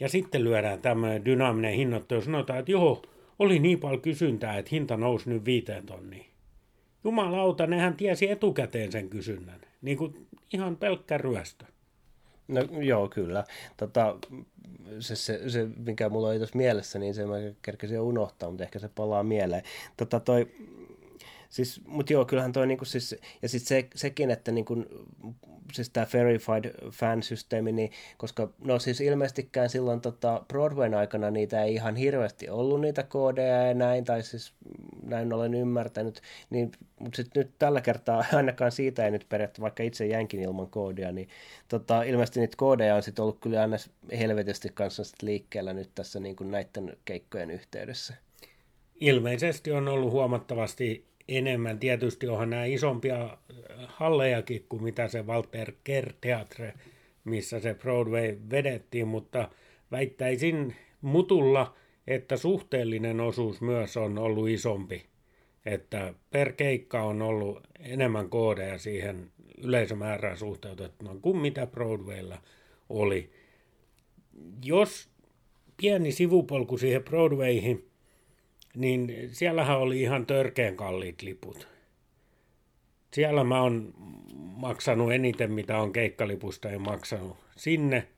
Ja 0.00 0.08
sitten 0.08 0.44
lyödään 0.44 0.80
tämmöinen 0.80 1.24
dynaaminen 1.24 1.74
hinnoittelu, 1.74 2.20
sanotaan, 2.20 2.58
että 2.58 2.72
joo, 2.72 3.02
oli 3.38 3.58
niin 3.58 3.80
paljon 3.80 4.00
kysyntää, 4.00 4.58
että 4.58 4.68
hinta 4.72 4.96
nousi 4.96 5.30
nyt 5.30 5.44
viiteen 5.44 5.86
tonniin. 5.86 6.26
Jumalauta, 7.04 7.66
nehän 7.66 7.96
tiesi 7.96 8.30
etukäteen 8.30 8.92
sen 8.92 9.08
kysynnän. 9.08 9.71
Niin 9.82 9.98
kuin 9.98 10.26
ihan 10.52 10.76
pelkkä 10.76 11.18
ryöstö. 11.18 11.64
No 12.48 12.60
joo, 12.80 13.08
kyllä. 13.08 13.44
Tota, 13.76 14.18
se, 15.00 15.16
se, 15.16 15.50
se, 15.50 15.68
mikä 15.76 16.08
mulla 16.08 16.28
oli 16.28 16.38
tuossa 16.38 16.56
mielessä, 16.56 16.98
niin 16.98 17.14
se 17.14 17.26
mä 17.26 17.36
kerkesin 17.62 17.94
jo 17.94 18.04
unohtaa, 18.04 18.50
mutta 18.50 18.64
ehkä 18.64 18.78
se 18.78 18.88
palaa 18.88 19.22
mieleen. 19.22 19.62
Tota, 19.96 20.20
toi, 20.20 20.48
siis, 21.52 21.80
mutta 21.86 22.12
joo, 22.12 22.24
kyllähän 22.24 22.52
toi 22.52 22.66
niinku 22.66 22.84
siis, 22.84 23.16
ja 23.42 23.48
sitten 23.48 23.68
se, 23.68 23.88
sekin, 23.94 24.30
että 24.30 24.52
niinku, 24.52 24.84
siis 25.72 25.90
tämä 25.90 26.06
verified 26.12 26.90
fan-systeemi, 26.90 27.72
niin, 27.72 27.90
koska 28.16 28.48
no 28.64 28.78
siis 28.78 29.00
ilmeisestikään 29.00 29.70
silloin 29.70 30.00
tota 30.00 30.44
Broadwayn 30.48 30.94
aikana 30.94 31.30
niitä 31.30 31.62
ei 31.62 31.74
ihan 31.74 31.96
hirveästi 31.96 32.48
ollut 32.48 32.80
niitä 32.80 33.02
koodeja 33.02 33.66
ja 33.66 33.74
näin, 33.74 34.04
tai 34.04 34.22
siis 34.22 34.54
näin 35.02 35.32
olen 35.32 35.54
ymmärtänyt, 35.54 36.22
niin, 36.50 36.72
mutta 37.00 37.16
sitten 37.16 37.42
nyt 37.42 37.52
tällä 37.58 37.80
kertaa 37.80 38.24
ainakaan 38.32 38.72
siitä 38.72 39.04
ei 39.04 39.10
nyt 39.10 39.26
periaatteessa, 39.28 39.62
vaikka 39.62 39.82
itse 39.82 40.06
jänkin 40.06 40.40
ilman 40.40 40.70
koodia, 40.70 41.12
niin 41.12 41.28
tota, 41.68 42.02
ilmeisesti 42.02 42.40
niitä 42.40 42.56
koodeja 42.56 42.94
on 42.94 43.02
sitten 43.02 43.22
ollut 43.22 43.40
kyllä 43.40 43.60
aina 43.60 43.76
helvetisti 44.18 44.68
kanssa 44.74 45.04
sit 45.04 45.22
liikkeellä 45.22 45.72
nyt 45.72 45.90
tässä 45.94 46.20
niin 46.20 46.36
kuin 46.36 46.50
näiden 46.50 46.96
keikkojen 47.04 47.50
yhteydessä. 47.50 48.14
Ilmeisesti 49.00 49.72
on 49.72 49.88
ollut 49.88 50.12
huomattavasti 50.12 51.11
enemmän. 51.28 51.78
Tietysti 51.78 52.28
onhan 52.28 52.50
nämä 52.50 52.64
isompia 52.64 53.38
hallejakin 53.86 54.66
kuin 54.68 54.82
mitä 54.82 55.08
se 55.08 55.22
Walter 55.26 55.72
Kerr 55.84 56.12
Teatre, 56.20 56.74
missä 57.24 57.60
se 57.60 57.74
Broadway 57.74 58.36
vedettiin, 58.50 59.08
mutta 59.08 59.48
väittäisin 59.90 60.76
mutulla, 61.00 61.74
että 62.06 62.36
suhteellinen 62.36 63.20
osuus 63.20 63.60
myös 63.60 63.96
on 63.96 64.18
ollut 64.18 64.48
isompi. 64.48 65.06
Että 65.66 66.14
per 66.30 66.52
keikka 66.52 67.02
on 67.02 67.22
ollut 67.22 67.60
enemmän 67.80 68.28
koodeja 68.28 68.78
siihen 68.78 69.30
yleisömäärään 69.64 70.36
suhteutettuna 70.36 71.16
kuin 71.22 71.36
mitä 71.36 71.66
Broadwaylla 71.66 72.38
oli. 72.88 73.30
Jos 74.64 75.08
pieni 75.76 76.12
sivupolku 76.12 76.78
siihen 76.78 77.04
Broadwayhin, 77.04 77.91
niin 78.76 79.28
siellähän 79.32 79.78
oli 79.78 80.00
ihan 80.00 80.26
törkeän 80.26 80.76
kalliit 80.76 81.22
liput. 81.22 81.68
Siellä 83.12 83.44
mä 83.44 83.62
oon 83.62 83.94
maksanut 84.36 85.12
eniten, 85.12 85.52
mitä 85.52 85.78
on 85.78 85.92
keikkalipusta 85.92 86.68
ja 86.68 86.78
maksanut 86.78 87.36
sinne, 87.56 88.08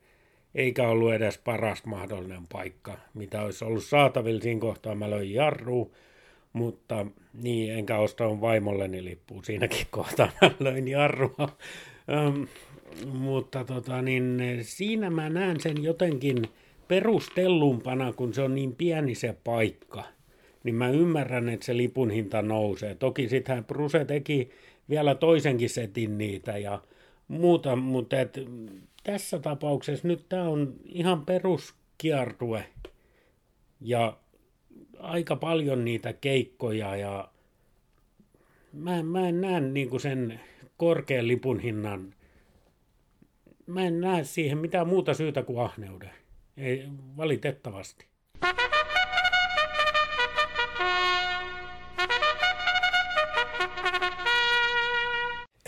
eikä 0.54 0.88
ollut 0.88 1.12
edes 1.12 1.38
paras 1.38 1.84
mahdollinen 1.84 2.46
paikka, 2.52 2.98
mitä 3.14 3.42
olisi 3.42 3.64
ollut 3.64 3.84
saatavilla 3.84 4.40
siinä 4.40 4.60
kohtaa. 4.60 4.94
Mä 4.94 5.10
löin 5.10 5.34
jarru, 5.34 5.94
mutta 6.52 7.06
niin, 7.42 7.74
enkä 7.74 7.98
ostanut 7.98 8.40
vaimolleni 8.40 9.04
lippua 9.04 9.42
siinäkin 9.42 9.86
kohtaa. 9.90 10.30
Mä 10.42 10.50
löin 10.60 10.88
jarrua. 10.88 11.48
Um, 12.26 12.46
mutta 13.06 13.64
tota, 13.64 14.02
niin, 14.02 14.40
siinä 14.62 15.10
mä 15.10 15.28
näen 15.28 15.60
sen 15.60 15.82
jotenkin 15.82 16.42
perustellumpana, 16.88 18.12
kun 18.12 18.34
se 18.34 18.42
on 18.42 18.54
niin 18.54 18.76
pieni 18.76 19.14
se 19.14 19.36
paikka. 19.44 20.04
Niin 20.64 20.74
mä 20.74 20.88
ymmärrän, 20.88 21.48
että 21.48 21.66
se 21.66 21.76
lipun 21.76 22.10
hinta 22.10 22.42
nousee. 22.42 22.94
Toki 22.94 23.28
sittenhän 23.28 23.64
Bruse 23.64 24.04
teki 24.04 24.50
vielä 24.88 25.14
toisenkin 25.14 25.70
setin 25.70 26.18
niitä 26.18 26.58
ja 26.58 26.82
muuta, 27.28 27.76
mutta 27.76 28.20
et, 28.20 28.38
tässä 29.02 29.38
tapauksessa 29.38 30.08
nyt 30.08 30.28
tämä 30.28 30.48
on 30.48 30.74
ihan 30.84 31.26
peruskiertue 31.26 32.64
ja 33.80 34.16
aika 34.98 35.36
paljon 35.36 35.84
niitä 35.84 36.12
keikkoja 36.12 36.96
ja 36.96 37.28
mä, 38.72 39.02
mä 39.02 39.28
en 39.28 39.40
näe 39.40 39.60
niin 39.60 40.00
sen 40.00 40.40
korkean 40.76 41.28
lipun 41.28 41.60
hinnan, 41.60 42.14
mä 43.66 43.84
en 43.84 44.00
näe 44.00 44.24
siihen 44.24 44.58
mitään 44.58 44.88
muuta 44.88 45.14
syytä 45.14 45.42
kuin 45.42 45.60
ahneuden. 45.60 46.10
Ei, 46.56 46.88
valitettavasti. 47.16 48.06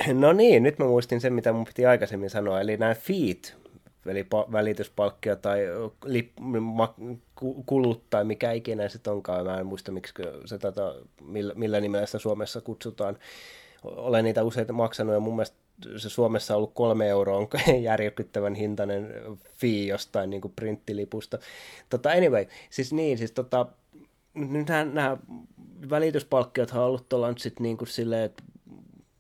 No 0.15 0.33
niin, 0.33 0.63
nyt 0.63 0.79
mä 0.79 0.85
muistin 0.85 1.21
sen, 1.21 1.33
mitä 1.33 1.53
mun 1.53 1.65
piti 1.65 1.87
aikaisemmin 1.87 2.31
sanoa, 2.31 2.61
eli 2.61 2.77
nämä 2.77 2.95
feet, 2.95 3.57
eli 4.07 4.23
pa- 4.23 5.37
tai 5.43 5.61
lip, 6.05 6.31
ma, 6.61 6.95
kulut 7.67 8.11
tai 8.11 8.25
mikä 8.25 8.53
ikinä 8.53 8.89
se 8.89 8.99
onkaan. 9.11 9.47
Mä 9.47 9.59
en 9.59 9.67
muista, 9.67 9.93
miksi 9.93 10.15
se 10.45 10.59
tätä, 10.59 10.95
millä, 11.23 11.55
millä 11.55 11.81
nimellä 11.81 12.07
sitä 12.07 12.19
Suomessa 12.19 12.61
kutsutaan. 12.61 13.19
Olen 13.83 14.25
niitä 14.25 14.43
usein 14.43 14.75
maksanut 14.75 15.15
ja 15.15 15.21
mun 15.21 15.37
mielestä 15.37 15.57
se 15.97 16.09
Suomessa 16.09 16.55
on 16.55 16.57
ollut 16.57 16.75
kolme 16.75 17.09
euroa 17.09 17.37
on 17.37 17.49
järkyttävän 17.83 18.55
hintainen 18.55 19.15
fee 19.59 19.85
jostain 19.85 20.31
niin 20.31 20.41
kuin 20.41 20.53
printtilipusta. 20.57 21.39
Tota, 21.91 22.11
anyway, 22.11 22.47
siis 22.71 22.93
niin, 22.93 23.19
siis 23.19 23.33
tota, 23.33 23.67
nyt 24.35 24.69
nämä, 24.69 24.85
nämä 24.85 25.17
välityspalkkiot 25.91 26.71
on 26.71 26.83
ollut 26.83 27.09
tuolla 27.09 27.29
nyt 27.29 27.39
sitten 27.39 27.63
niin 27.63 27.77
kuin 27.77 27.89
silleen, 27.89 28.25
että 28.25 28.43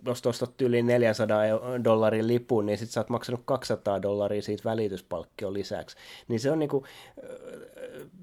jos 0.07 0.27
ostat 0.27 0.63
yli 0.63 0.83
400 0.83 1.43
dollarin 1.85 2.27
lipun, 2.27 2.67
niin 2.67 2.79
sitten 2.79 2.93
sä 2.93 3.01
oot 3.01 3.09
maksanut 3.09 3.41
200 3.45 4.03
dollaria 4.03 4.43
siitä 4.43 4.65
välityspalkkion 4.65 5.55
lisäksi. 5.55 5.97
Niin 6.29 6.41
se 6.41 6.51
on 6.51 6.59
niinku, 6.59 6.85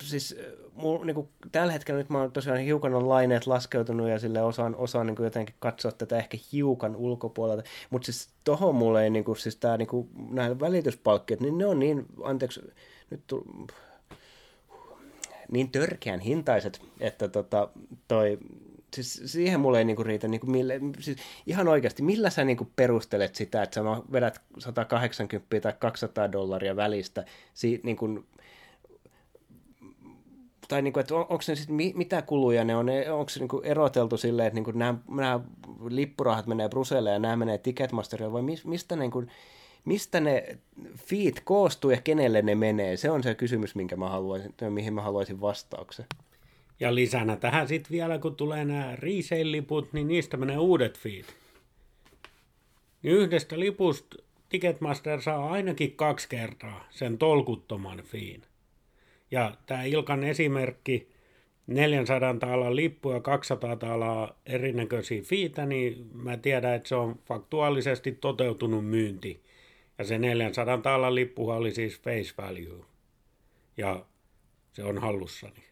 siis 0.04 0.36
mul, 0.74 1.04
niinku, 1.04 1.30
tällä 1.52 1.74
hetkellä 1.74 1.98
nyt 1.98 2.10
mä 2.10 2.20
oon 2.20 2.32
tosiaan 2.32 2.60
hiukan 2.60 2.94
on 2.94 3.10
laineet 3.10 3.48
laskeutunut 3.48 4.10
ja 4.10 4.20
sille 4.20 4.42
osaan, 4.42 4.76
osaan 4.76 5.08
niinku 5.08 5.24
jotenkin 5.24 5.56
katsoa 5.60 5.92
tätä 5.92 6.18
ehkä 6.18 6.38
hiukan 6.52 6.96
ulkopuolelta, 6.96 7.64
mutta 7.90 8.06
siis 8.06 8.30
tohon 8.44 8.76
mulle 8.76 9.04
ei 9.04 9.10
niinku, 9.10 9.36
siis 9.36 9.56
tää 9.56 9.78
niinku, 9.78 10.10
nämä 10.30 10.60
välityspalkkiot, 10.60 11.40
niin 11.40 11.58
ne 11.58 11.66
on 11.66 11.80
niin, 11.80 12.06
anteeksi, 12.24 12.62
nyt 13.10 13.22
tull, 13.28 13.42
niin 15.52 15.72
törkeän 15.72 16.20
hintaiset, 16.20 16.82
että 17.00 17.28
tota, 17.28 17.70
toi, 18.08 18.40
siis 18.94 19.22
siihen 19.26 19.60
mulle 19.60 19.78
ei 19.78 19.86
niinku 19.86 20.04
riitä, 20.04 20.28
niinku 20.28 20.48
mille, 20.48 20.80
siis 21.00 21.18
ihan 21.46 21.68
oikeasti, 21.68 22.04
millä 22.04 22.30
sä 22.30 22.44
niinku 22.44 22.68
perustelet 22.76 23.36
sitä, 23.36 23.64
että 23.64 23.76
sä 23.76 23.82
vedät 24.12 24.42
180 24.60 25.60
tai 25.62 25.74
200 25.80 26.32
dollaria 26.32 26.76
välistä, 26.76 27.26
si, 27.54 27.80
niinku, 27.84 28.26
tai 30.68 30.82
niinku, 30.82 31.00
että 31.00 31.16
on, 31.16 31.22
onko 31.22 31.44
ne 31.48 31.56
sitten, 31.56 31.78
mitä 31.96 32.22
kuluja 32.22 32.64
ne 32.64 32.76
on, 32.76 32.90
onko 33.12 33.30
se 33.30 33.40
niinku 33.40 33.62
eroteltu 33.64 34.18
silleen, 34.18 34.48
että 34.48 34.56
niinku 34.56 34.72
nämä, 34.72 34.96
nämä 35.10 35.40
lippurahat 35.90 36.48
menee 36.48 36.70
Bruselle 36.70 37.12
ja 37.12 37.20
nämä 37.20 37.36
menee 37.36 37.58
Ticketmasterille, 37.58 38.34
vai 38.34 38.42
mistä, 38.66 38.96
niinku, 38.96 39.24
mistä 39.86 40.20
ne 40.20 40.58
feet 40.96 41.42
koostuu 41.44 41.92
ja 41.92 42.02
kenelle 42.02 42.42
ne 42.42 42.56
menee? 42.56 42.98
Se 42.98 43.12
on 43.12 43.24
se 43.24 43.36
kysymys, 43.36 43.76
minkä 43.76 43.96
mä 43.96 44.10
haluaisin, 44.10 44.54
mihin 44.70 44.94
mä 44.94 45.02
haluaisin 45.02 45.42
vastauksen. 45.42 46.06
Ja 46.80 46.96
lisänä 46.96 47.36
tähän 47.36 47.68
sitten 47.68 47.92
vielä, 47.92 48.20
kun 48.20 48.36
tulee 48.36 48.66
nämä 48.66 48.96
resale-liput, 48.96 49.94
niin 49.94 50.08
niistä 50.08 50.38
menee 50.38 50.58
uudet 50.58 51.00
feed. 51.00 51.26
Niin 53.04 53.16
yhdestä 53.16 53.60
lipusta 53.60 54.18
Ticketmaster 54.50 55.22
saa 55.22 55.52
ainakin 55.52 55.96
kaksi 55.96 56.30
kertaa 56.30 56.88
sen 56.90 57.18
tolkuttoman 57.18 58.02
fiin. 58.04 58.42
Ja 59.32 59.56
tämä 59.66 59.84
Ilkan 59.84 60.24
esimerkki, 60.24 61.08
400 61.68 62.36
taalan 62.40 62.76
lippu 62.76 63.12
ja 63.12 63.20
200 63.20 63.76
taalaa 63.76 64.40
erinäköisiä 64.46 65.22
fiitä, 65.22 65.66
niin 65.66 66.10
mä 66.14 66.38
tiedän, 66.38 66.74
että 66.74 66.90
se 66.90 66.96
on 66.96 67.20
faktuaalisesti 67.26 68.12
toteutunut 68.12 68.86
myynti. 68.86 69.44
Ja 69.98 70.06
se 70.06 70.18
400 70.18 70.78
taalan 70.78 71.16
lippu 71.16 71.50
oli 71.50 71.72
siis 71.72 72.02
face 72.02 72.34
value. 72.38 72.86
Ja 73.78 74.06
se 74.74 74.84
on 74.84 74.98
hallussani. 74.98 75.64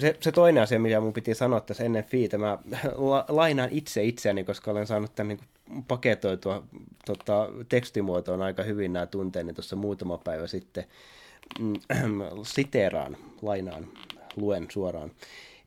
Se, 0.00 0.16
se 0.20 0.32
toinen 0.32 0.62
asia, 0.62 0.78
mitä 0.78 1.00
mun 1.00 1.12
piti 1.12 1.34
sanoa 1.34 1.60
tässä 1.60 1.84
ennen 1.84 2.04
fiitä, 2.04 2.38
mä 2.38 2.58
la, 3.10 3.24
lainaan 3.28 3.68
itse 3.72 4.04
itseäni, 4.04 4.44
koska 4.44 4.70
olen 4.70 4.86
saanut 4.86 5.14
tämän 5.14 5.28
niin 5.28 5.40
paketoitua 5.88 6.62
tota, 7.06 7.48
tekstimuotoon 7.68 8.42
aika 8.42 8.62
hyvin 8.62 8.92
nämä 8.92 9.06
tunteeni 9.06 9.52
tuossa 9.52 9.76
muutama 9.76 10.18
päivä 10.18 10.46
sitten. 10.46 10.84
mm, 11.58 11.74
siteeraan, 12.42 13.16
lainaan, 13.42 13.88
luen 14.36 14.66
suoraan. 14.70 15.10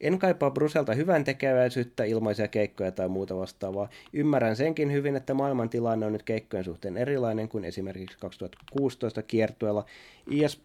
En 0.01 0.19
kaipaa 0.19 0.51
Bruselta 0.51 0.93
hyvän 0.93 1.23
tekeväisyyttä, 1.23 2.03
ilmaisia 2.03 2.47
keikkoja 2.47 2.91
tai 2.91 3.07
muuta 3.07 3.37
vastaavaa. 3.37 3.89
Ymmärrän 4.13 4.55
senkin 4.55 4.91
hyvin, 4.91 5.15
että 5.15 5.33
maailman 5.33 5.69
tilanne 5.69 6.05
on 6.05 6.13
nyt 6.13 6.23
keikkojen 6.23 6.65
suhteen 6.65 6.97
erilainen 6.97 7.49
kuin 7.49 7.65
esimerkiksi 7.65 8.17
2016 8.17 9.21
kiertueella. 9.21 9.85
IS, 10.29 10.61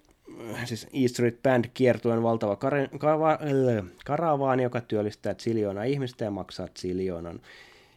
siis 0.65 0.87
E 0.93 1.09
Street 1.09 1.43
Band 1.43 1.65
kiertuen 1.75 2.23
valtava 2.23 2.57
kare, 2.57 2.89
kava, 2.99 3.33
äh, 3.33 3.85
karavaani, 4.05 4.63
joka 4.63 4.81
työllistää 4.81 5.35
ziljoonaa 5.35 5.85
ihmistä 5.85 6.25
ja 6.25 6.31
maksaa 6.31 6.69
ziljoonan. 6.79 7.41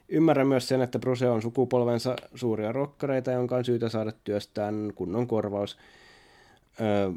Ymmärrän 0.09 0.47
myös 0.47 0.67
sen, 0.67 0.81
että 0.81 0.99
Bruse 0.99 1.29
on 1.29 1.41
sukupolvensa 1.41 2.15
suuria 2.35 2.71
rokkareita, 2.71 3.31
jonka 3.31 3.55
on 3.55 3.65
syytä 3.65 3.89
saada 3.89 4.11
työstään 4.23 4.91
kunnon 4.95 5.27
korvaus. 5.27 5.77
Öö, 6.81 7.11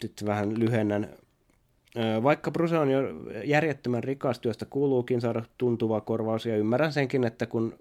sitten 0.00 0.28
vähän 0.28 0.58
lyhennän. 0.58 1.08
Öö, 1.96 2.22
vaikka 2.22 2.50
Bruse 2.50 2.78
on 2.78 2.90
jo 2.90 3.00
järjettömän 3.44 4.04
rikas 4.04 4.38
työstä 4.38 4.64
kuuluukin 4.64 5.20
saada 5.20 5.42
tuntuva 5.58 6.00
korvaus, 6.00 6.46
ja 6.46 6.56
ymmärrän 6.56 6.92
senkin, 6.92 7.24
että 7.24 7.46
kun 7.46 7.74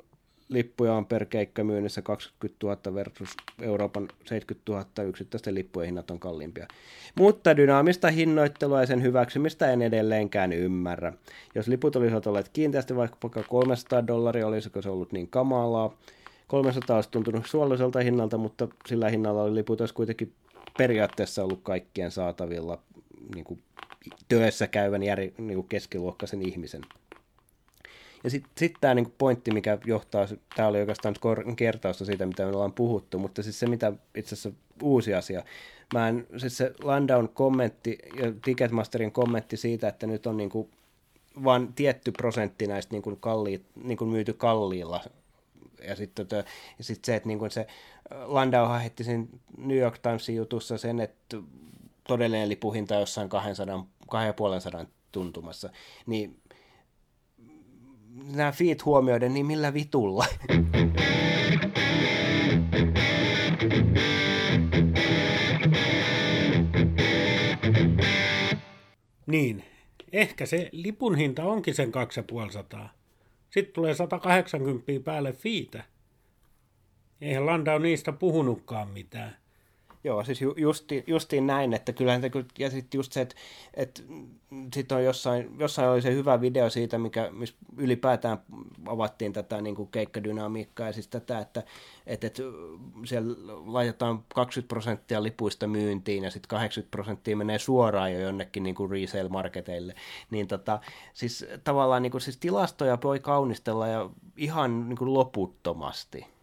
lippuja 0.49 0.93
on 0.93 1.05
per 1.05 1.25
keikka 1.25 1.63
myynnissä 1.63 2.01
20 2.01 2.57
000 2.63 2.93
versus 2.93 3.29
Euroopan 3.61 4.07
70 4.25 4.71
000 4.71 5.09
yksittäisten 5.09 5.55
lippujen 5.55 5.85
hinnat 5.85 6.11
on 6.11 6.19
kalliimpia. 6.19 6.67
Mutta 7.15 7.57
dynaamista 7.57 8.11
hinnoittelua 8.11 8.81
ja 8.81 8.87
sen 8.87 9.03
hyväksymistä 9.03 9.71
en 9.71 9.81
edelleenkään 9.81 10.53
ymmärrä. 10.53 11.13
Jos 11.55 11.67
liput 11.67 11.95
olisivat 11.95 12.27
olleet 12.27 12.49
kiinteästi 12.49 12.95
vaikka 12.95 13.43
300 13.49 14.07
dollaria, 14.07 14.47
olisiko 14.47 14.81
se 14.81 14.89
ollut 14.89 15.11
niin 15.11 15.27
kamalaa? 15.27 15.97
300 16.47 16.95
olisi 16.95 17.11
tuntunut 17.11 17.45
suolliselta 17.45 17.99
hinnalta, 17.99 18.37
mutta 18.37 18.67
sillä 18.87 19.09
hinnalla 19.09 19.41
oli 19.41 19.55
liput 19.55 19.81
olisi 19.81 19.93
kuitenkin 19.93 20.33
periaatteessa 20.77 21.43
ollut 21.43 21.59
kaikkien 21.63 22.11
saatavilla 22.11 22.79
niin 23.35 23.45
kuin 23.45 23.59
työssä 24.27 24.67
käyvän 24.67 25.03
jär, 25.03 25.19
niin 25.19 25.55
kuin 25.55 25.67
keskiluokkaisen 25.67 26.41
ihmisen. 26.41 26.81
Ja 28.25 28.31
sitten 28.31 28.51
sit 28.57 28.73
tämä 28.81 28.93
niinku 28.93 29.13
pointti, 29.17 29.51
mikä 29.51 29.77
johtaa, 29.85 30.27
tämä 30.55 30.67
oli 30.67 30.79
oikeastaan 30.79 31.15
kertausta 31.55 32.05
siitä, 32.05 32.25
mitä 32.25 32.43
me 32.43 32.49
ollaan 32.49 32.73
puhuttu, 32.73 33.19
mutta 33.19 33.43
siis 33.43 33.59
se, 33.59 33.67
mitä 33.67 33.93
itse 34.15 34.35
asiassa 34.35 34.51
uusi 34.81 35.13
asia, 35.13 35.43
mä 35.93 36.07
en, 36.07 36.27
siis 36.37 36.57
se 36.57 36.73
Landown 36.83 37.29
kommentti 37.29 37.97
ja 38.15 38.33
Ticketmasterin 38.45 39.11
kommentti 39.11 39.57
siitä, 39.57 39.87
että 39.87 40.07
nyt 40.07 40.25
on 40.27 40.37
niinku 40.37 40.69
vain 41.43 41.73
tietty 41.73 42.11
prosentti 42.11 42.67
näistä 42.67 42.93
niinku 42.93 43.15
kalliit, 43.15 43.65
niinku 43.83 44.05
myyty 44.05 44.33
kalliilla. 44.33 45.03
Ja 45.87 45.95
sitten 45.95 46.27
tota, 46.27 46.49
sit 46.81 47.05
se, 47.05 47.15
että 47.15 47.27
niinku 47.27 47.49
se 47.49 47.67
Landau 48.11 48.79
heitti 48.79 49.03
siinä 49.03 49.25
New 49.57 49.77
York 49.77 49.97
Timesin 49.97 50.35
jutussa 50.35 50.77
sen, 50.77 50.99
että 50.99 51.37
todellinen 52.07 52.49
lipuhinta 52.49 52.95
jossain 52.95 53.29
200, 53.29 53.85
250 54.09 54.91
tuntumassa, 55.11 55.69
niin 56.05 56.39
nämä 58.35 58.51
feet 58.51 58.85
huomioiden, 58.85 59.33
niin 59.33 59.45
millä 59.45 59.73
vitulla? 59.73 60.25
Niin, 69.27 69.63
ehkä 70.11 70.45
se 70.45 70.69
lipun 70.71 71.15
hinta 71.15 71.43
onkin 71.43 71.75
sen 71.75 71.91
2500. 71.91 72.93
Sitten 73.49 73.73
tulee 73.73 73.93
180 73.93 74.91
päälle 75.03 75.33
fiitä. 75.33 75.83
Eihän 77.21 77.45
Landau 77.45 77.79
niistä 77.79 78.11
puhunutkaan 78.11 78.89
mitään. 78.89 79.37
Joo, 80.05 80.23
siis 80.23 80.41
ju, 80.41 80.53
justi, 80.57 81.03
justiin 81.07 81.47
näin, 81.47 81.73
että 81.73 81.93
kyllähän 81.93 82.21
se, 82.21 82.31
ja 82.59 82.69
sitten 82.69 82.97
just 82.97 83.11
se, 83.11 83.21
että, 83.21 83.35
että 83.73 84.01
sitten 84.73 84.97
on 84.97 85.03
jossain, 85.03 85.59
jossain 85.59 85.89
oli 85.89 86.01
se 86.01 86.13
hyvä 86.13 86.41
video 86.41 86.69
siitä, 86.69 86.97
mikä, 86.97 87.29
missä 87.31 87.55
ylipäätään 87.77 88.37
avattiin 88.85 89.33
tätä 89.33 89.61
niin 89.61 89.75
kuin 89.75 89.91
keikkadynamiikkaa 89.91 90.87
ja 90.87 90.93
siis 90.93 91.07
tätä, 91.07 91.39
että, 91.39 91.63
että, 92.07 92.27
että 92.27 92.41
siellä 93.05 93.33
laitetaan 93.65 94.23
20 94.35 94.67
prosenttia 94.67 95.23
lipuista 95.23 95.67
myyntiin 95.67 96.23
ja 96.23 96.31
sitten 96.31 96.49
80 96.49 96.91
prosenttia 96.91 97.37
menee 97.37 97.59
suoraan 97.59 98.13
jo 98.13 98.19
jonnekin 98.19 98.63
niin 98.63 98.75
kuin 98.75 98.91
resale-marketeille, 98.91 99.95
niin 100.31 100.47
tota, 100.47 100.79
siis 101.13 101.45
tavallaan 101.63 102.01
niin 102.01 102.11
kuin, 102.11 102.21
siis 102.21 102.37
tilastoja 102.37 102.97
voi 103.03 103.19
kaunistella 103.19 103.87
ja 103.87 104.09
ihan 104.37 104.89
niin 104.89 104.97
kuin 104.97 105.13
loputtomasti. 105.13 106.34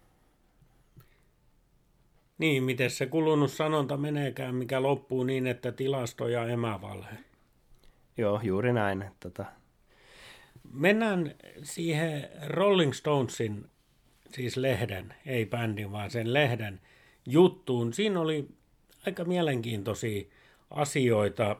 Niin, 2.38 2.64
miten 2.64 2.90
se 2.90 3.06
kulunut 3.06 3.50
sanonta 3.50 3.96
meneekään, 3.96 4.54
mikä 4.54 4.82
loppuu 4.82 5.24
niin, 5.24 5.46
että 5.46 5.72
tilasto 5.72 6.28
ja 6.28 6.46
emävalhe. 6.46 7.16
Joo, 8.16 8.40
juuri 8.42 8.72
näin. 8.72 9.04
Tota. 9.20 9.44
Mennään 10.72 11.34
siihen 11.62 12.28
Rolling 12.46 12.92
Stonesin, 12.92 13.70
siis 14.30 14.56
lehden, 14.56 15.14
ei 15.26 15.46
bändin, 15.46 15.92
vaan 15.92 16.10
sen 16.10 16.32
lehden 16.32 16.80
juttuun. 17.26 17.92
Siinä 17.92 18.20
oli 18.20 18.48
aika 19.06 19.24
mielenkiintoisia 19.24 20.24
asioita. 20.70 21.56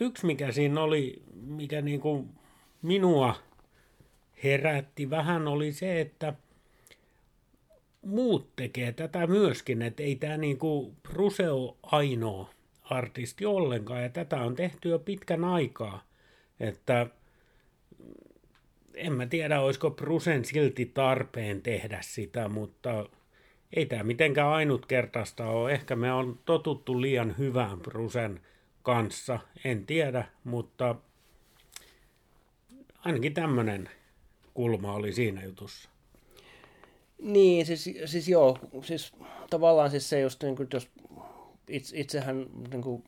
Yksi, 0.00 0.26
mikä 0.26 0.52
siinä 0.52 0.82
oli, 0.82 1.22
mikä 1.34 1.82
niin 1.82 2.00
kuin 2.00 2.28
minua 2.82 3.34
herätti 4.44 5.10
vähän, 5.10 5.48
oli 5.48 5.72
se, 5.72 6.00
että– 6.00 6.34
muut 8.06 8.56
tekee 8.56 8.92
tätä 8.92 9.26
myöskin, 9.26 9.82
että 9.82 10.02
ei 10.02 10.16
tämä 10.16 10.36
niinku 10.36 10.94
Bruse 11.02 11.50
ole 11.50 11.74
ainoa 11.82 12.50
artisti 12.82 13.46
ollenkaan, 13.46 14.02
ja 14.02 14.08
tätä 14.08 14.36
on 14.36 14.54
tehty 14.54 14.88
jo 14.88 14.98
pitkän 14.98 15.44
aikaa, 15.44 16.04
että 16.60 17.06
en 18.94 19.12
mä 19.12 19.26
tiedä, 19.26 19.60
olisiko 19.60 19.90
Brusen 19.90 20.44
silti 20.44 20.86
tarpeen 20.94 21.62
tehdä 21.62 21.98
sitä, 22.02 22.48
mutta 22.48 23.08
ei 23.72 23.86
tämä 23.86 24.02
mitenkään 24.02 24.48
ainutkertaista 24.48 25.46
ole. 25.46 25.72
Ehkä 25.72 25.96
me 25.96 26.12
on 26.12 26.38
totuttu 26.44 27.00
liian 27.00 27.34
hyvään 27.38 27.80
Brusen 27.80 28.40
kanssa, 28.82 29.38
en 29.64 29.86
tiedä, 29.86 30.24
mutta 30.44 30.94
ainakin 32.98 33.34
tämmöinen 33.34 33.88
kulma 34.54 34.92
oli 34.92 35.12
siinä 35.12 35.44
jutussa. 35.44 35.95
Niin, 37.18 37.66
siis, 37.66 37.90
siis 38.04 38.28
joo, 38.28 38.58
siis 38.82 39.12
tavallaan 39.50 39.90
siis 39.90 40.08
se 40.08 40.20
just, 40.20 40.42
niin 40.42 40.56
kuin, 40.56 40.68
jos 40.72 40.88
itse, 41.68 41.96
itsehän 41.98 42.46
niin 42.70 42.82
kuin, 42.82 43.04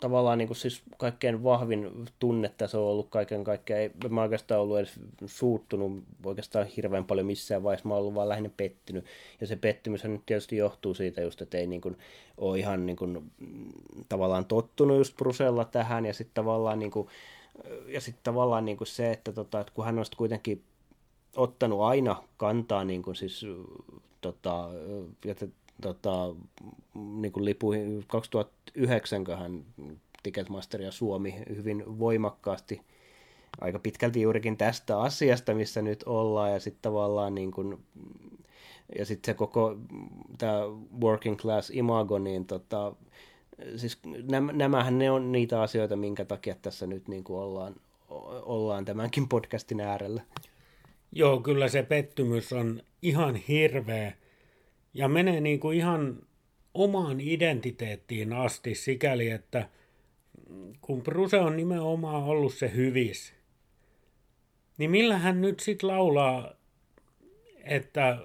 tavallaan 0.00 0.38
niin 0.38 0.48
kuin, 0.48 0.56
siis 0.56 0.82
kaikkein 0.98 1.44
vahvin 1.44 2.06
tunne 2.18 2.52
tässä 2.58 2.78
on 2.78 2.84
ollut 2.84 3.08
kaiken 3.10 3.44
kaikkiaan. 3.44 3.82
Ei 3.82 3.90
mä 4.08 4.22
oikeastaan 4.22 4.60
ollut 4.60 4.78
edes 4.78 5.00
suuttunut 5.26 6.02
oikeastaan 6.24 6.66
hirveän 6.66 7.04
paljon 7.04 7.26
missään 7.26 7.62
vaiheessa. 7.62 7.88
Mä 7.88 7.94
oon 7.94 8.00
ollut 8.00 8.14
vaan 8.14 8.28
lähinnä 8.28 8.50
pettynyt. 8.56 9.04
Ja 9.40 9.46
se 9.46 9.56
pettymys 9.56 10.04
nyt 10.04 10.26
tietysti 10.26 10.56
johtuu 10.56 10.94
siitä 10.94 11.20
just, 11.20 11.42
että 11.42 11.58
ei 11.58 11.66
niin 11.66 11.80
kuin, 11.80 11.96
ole 12.36 12.58
ihan 12.58 12.86
niin 12.86 12.96
kuin, 12.96 13.32
tavallaan 14.08 14.44
tottunut 14.44 14.96
just 14.96 15.16
Brusella 15.16 15.64
tähän. 15.64 16.06
Ja 16.06 16.14
sitten 16.14 16.34
tavallaan, 16.34 16.78
niin 16.78 16.90
kuin, 16.90 17.08
ja 17.86 18.00
sitten 18.00 18.24
tavallaan 18.24 18.64
niin 18.64 18.76
kuin 18.76 18.88
se, 18.88 19.10
että, 19.10 19.32
tota, 19.32 19.60
että 19.60 19.72
kun 19.72 19.84
hän 19.84 19.98
on 19.98 20.04
kuitenkin 20.16 20.62
ottanut 21.38 21.80
aina 21.80 22.22
kantaa 22.36 22.84
niin 22.84 23.02
kuin 23.02 23.16
siis, 23.16 23.46
tota, 24.20 24.68
että, 25.24 25.46
tota, 25.82 26.34
niin 26.94 27.32
kuin 27.32 27.44
lipuihin 27.44 28.04
2009 28.06 29.24
hän 29.38 29.64
Ticketmaster 30.22 30.82
ja 30.82 30.92
Suomi 30.92 31.34
hyvin 31.48 31.98
voimakkaasti 31.98 32.80
aika 33.60 33.78
pitkälti 33.78 34.22
juurikin 34.22 34.56
tästä 34.56 35.00
asiasta, 35.00 35.54
missä 35.54 35.82
nyt 35.82 36.02
ollaan, 36.06 36.52
ja 36.52 36.60
sitten 36.60 36.82
tavallaan 36.82 37.34
niin 37.34 37.50
kuin, 37.50 37.78
ja 38.98 39.06
sitten 39.06 39.32
se 39.32 39.36
koko 39.36 39.76
tämä 40.38 40.60
working 41.00 41.36
class 41.36 41.70
imago, 41.70 42.18
niin 42.18 42.44
tota, 42.44 42.92
siis 43.76 43.98
nämä, 44.30 44.52
nämähän 44.52 44.98
ne 44.98 45.10
on 45.10 45.32
niitä 45.32 45.62
asioita, 45.62 45.96
minkä 45.96 46.24
takia 46.24 46.54
tässä 46.62 46.86
nyt 46.86 47.08
niin 47.08 47.24
kuin 47.24 47.40
ollaan, 47.40 47.74
ollaan 48.42 48.84
tämänkin 48.84 49.28
podcastin 49.28 49.80
äärellä. 49.80 50.22
Joo, 51.12 51.40
kyllä 51.40 51.68
se 51.68 51.82
pettymys 51.82 52.52
on 52.52 52.82
ihan 53.02 53.36
hirveä 53.36 54.12
ja 54.94 55.08
menee 55.08 55.40
niin 55.40 55.60
kuin 55.60 55.78
ihan 55.78 56.22
omaan 56.74 57.20
identiteettiin 57.20 58.32
asti 58.32 58.74
sikäli, 58.74 59.30
että 59.30 59.68
kun 60.80 61.02
Bruse 61.02 61.38
on 61.38 61.56
nimenomaan 61.56 62.24
ollut 62.24 62.54
se 62.54 62.72
hyvis, 62.74 63.34
niin 64.78 64.90
millä 64.90 65.18
hän 65.18 65.40
nyt 65.40 65.60
sitten 65.60 65.88
laulaa, 65.88 66.52
että 67.64 68.18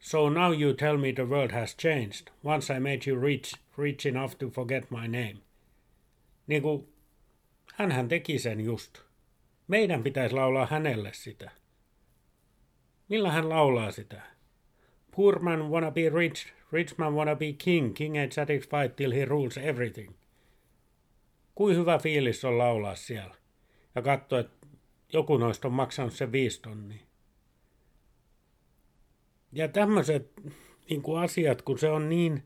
So 0.00 0.30
now 0.30 0.52
you 0.52 0.74
tell 0.74 0.96
me 0.96 1.12
the 1.12 1.24
world 1.24 1.52
has 1.52 1.74
changed. 1.76 2.30
Once 2.44 2.70
I 2.70 2.80
made 2.80 3.06
you 3.06 3.16
rich, 3.16 3.54
rich 3.76 4.06
enough 4.06 4.38
to 4.38 4.50
forget 4.50 4.90
my 4.90 5.08
name. 5.08 5.36
Niin 6.46 6.62
kuin, 6.62 6.88
hänhän 7.74 8.08
teki 8.08 8.38
sen 8.38 8.60
just. 8.60 8.98
Meidän 9.68 10.02
pitäisi 10.02 10.34
laulaa 10.34 10.66
hänelle 10.66 11.10
sitä. 11.12 11.50
Millä 13.08 13.32
hän 13.32 13.48
laulaa 13.48 13.90
sitä? 13.90 14.38
poor 15.18 15.38
man 15.38 15.70
wanna 15.70 15.90
be 15.90 16.08
rich, 16.08 16.52
rich 16.72 16.94
man 16.98 17.14
wanna 17.14 17.34
be 17.34 17.52
king, 17.52 17.94
king 17.94 18.16
ain't 18.16 18.32
satisfied 18.32 18.88
till 18.96 19.12
he 19.12 19.24
rules 19.24 19.58
everything. 19.58 20.14
Kuin 21.54 21.76
hyvä 21.76 21.98
fiilis 21.98 22.44
on 22.44 22.58
laulaa 22.58 22.94
siellä 22.94 23.34
ja 23.94 24.02
katsoa, 24.02 24.38
että 24.38 24.66
joku 25.12 25.36
noista 25.36 25.68
on 25.68 25.74
maksanut 25.74 26.12
se 26.12 26.32
viisi 26.32 26.62
tonnia. 26.62 27.02
Ja 29.52 29.68
tämmöiset 29.68 30.32
niin 30.90 31.02
kuin 31.02 31.22
asiat, 31.22 31.62
kun 31.62 31.78
se 31.78 31.90
on 31.90 32.08
niin, 32.08 32.42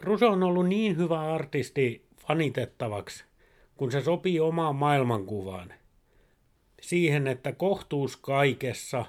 Bruce 0.00 0.26
on 0.26 0.42
ollut 0.42 0.66
niin 0.66 0.96
hyvä 0.96 1.34
artisti 1.34 2.06
fanitettavaksi, 2.26 3.24
kun 3.76 3.92
se 3.92 4.00
sopii 4.00 4.40
omaan 4.40 4.76
maailmankuvaan. 4.76 5.74
Siihen, 6.80 7.26
että 7.26 7.52
kohtuus 7.52 8.16
kaikessa, 8.16 9.04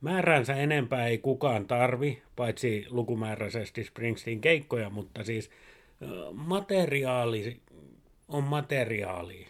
määränsä 0.00 0.54
enempää 0.54 1.06
ei 1.06 1.18
kukaan 1.18 1.66
tarvi, 1.66 2.22
paitsi 2.36 2.86
lukumääräisesti 2.90 3.84
Springsteen 3.84 4.40
keikkoja, 4.40 4.90
mutta 4.90 5.24
siis 5.24 5.50
materiaali 6.32 7.60
on 8.28 8.44
materiaali. 8.44 9.46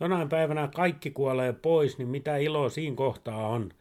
Jonain 0.00 0.28
päivänä 0.28 0.68
kaikki 0.74 1.10
kuolee 1.10 1.52
pois, 1.52 1.98
niin 1.98 2.08
mitä 2.08 2.36
ilo 2.36 2.68
siinä 2.68 2.96
kohtaa 2.96 3.48
on, 3.48 3.72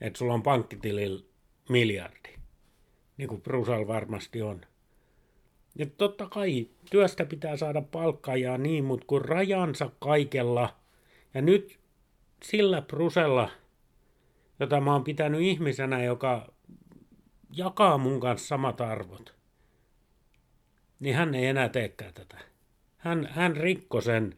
että 0.00 0.18
sulla 0.18 0.34
on 0.34 0.42
pankkitilillä 0.42 1.24
miljardi. 1.68 2.36
Niin 3.16 3.28
kuin 3.28 3.42
Brusal 3.42 3.86
varmasti 3.86 4.42
on. 4.42 4.60
Ja 5.78 5.86
totta 5.86 6.28
kai 6.28 6.68
työstä 6.90 7.24
pitää 7.24 7.56
saada 7.56 7.82
palkkaa 7.82 8.36
ja 8.36 8.58
niin, 8.58 8.84
mutta 8.84 9.06
kun 9.06 9.24
rajansa 9.24 9.90
kaikella, 9.98 10.76
ja 11.34 11.42
nyt 11.42 11.75
sillä 12.42 12.82
Brusella, 12.82 13.50
jota 14.60 14.80
mä 14.80 14.92
oon 14.92 15.04
pitänyt 15.04 15.40
ihmisenä, 15.40 16.04
joka 16.04 16.52
jakaa 17.56 17.98
mun 17.98 18.20
kanssa 18.20 18.46
samat 18.46 18.80
arvot, 18.80 19.34
niin 21.00 21.14
hän 21.14 21.34
ei 21.34 21.46
enää 21.46 21.68
teekään 21.68 22.14
tätä. 22.14 22.38
Hän, 22.96 23.28
hän 23.30 23.56
rikko 23.56 24.00
sen. 24.00 24.34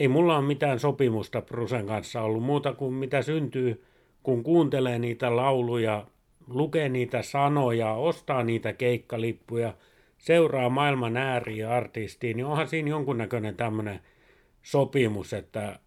Ei 0.00 0.08
mulla 0.08 0.36
ole 0.38 0.46
mitään 0.46 0.78
sopimusta 0.78 1.42
Prusen 1.42 1.86
kanssa 1.86 2.22
ollut 2.22 2.42
muuta 2.42 2.72
kuin 2.72 2.94
mitä 2.94 3.22
syntyy, 3.22 3.84
kun 4.22 4.42
kuuntelee 4.42 4.98
niitä 4.98 5.36
lauluja, 5.36 6.06
lukee 6.46 6.88
niitä 6.88 7.22
sanoja, 7.22 7.92
ostaa 7.92 8.42
niitä 8.42 8.72
keikkalippuja, 8.72 9.74
seuraa 10.18 10.68
maailman 10.68 11.16
ääriä 11.16 11.70
artistiin, 11.70 12.36
niin 12.36 12.46
onhan 12.46 12.68
siinä 12.68 12.90
jonkunnäköinen 12.90 13.56
tämmöinen 13.56 14.00
sopimus, 14.62 15.32
että 15.32 15.78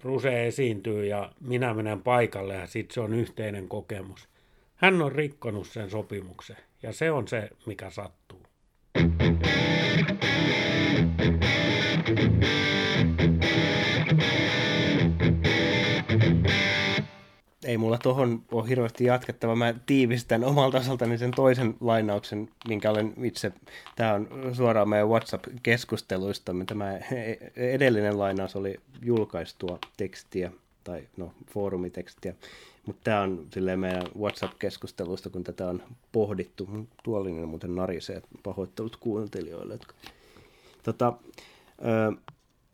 Bruse 0.00 0.46
esiintyy 0.46 1.06
ja 1.06 1.32
minä 1.40 1.74
menen 1.74 2.02
paikalle 2.02 2.54
ja 2.54 2.66
sitten 2.66 2.94
se 2.94 3.00
on 3.00 3.14
yhteinen 3.14 3.68
kokemus. 3.68 4.28
Hän 4.76 5.02
on 5.02 5.12
rikkonut 5.12 5.66
sen 5.66 5.90
sopimuksen 5.90 6.56
ja 6.82 6.92
se 6.92 7.10
on 7.10 7.28
se, 7.28 7.50
mikä 7.66 7.90
sattuu. 7.90 8.37
Ei 17.68 17.78
mulla 17.78 17.98
tohon 17.98 18.42
ole 18.52 18.68
hirveästi 18.68 19.04
jatkettava. 19.04 19.56
Mä 19.56 19.74
tiivistän 19.86 20.44
omalta 20.44 20.78
osaltani 20.78 21.18
sen 21.18 21.30
toisen 21.30 21.74
lainauksen, 21.80 22.48
minkä 22.68 22.90
olen 22.90 23.14
itse, 23.22 23.52
tämä 23.96 24.14
on 24.14 24.28
suoraan 24.52 24.88
meidän 24.88 25.08
WhatsApp-keskusteluista, 25.08 26.52
tämä 26.66 26.98
edellinen 27.56 28.18
lainaus 28.18 28.56
oli 28.56 28.80
julkaistua 29.02 29.78
tekstiä, 29.96 30.50
tai 30.84 31.08
no 31.16 31.32
foorumitekstiä, 31.50 32.34
mutta 32.86 33.00
tämä 33.04 33.20
on 33.20 33.46
silleen 33.52 33.80
meidän 33.80 34.04
WhatsApp-keskusteluista, 34.18 35.30
kun 35.30 35.44
tätä 35.44 35.68
on 35.68 35.82
pohdittu. 36.12 36.68
Tuolinen 37.02 37.48
muuten 37.48 37.74
narisee, 37.74 38.22
pahoittelut 38.42 38.96
kuuntelijoille. 38.96 39.78
Tota, 40.82 41.12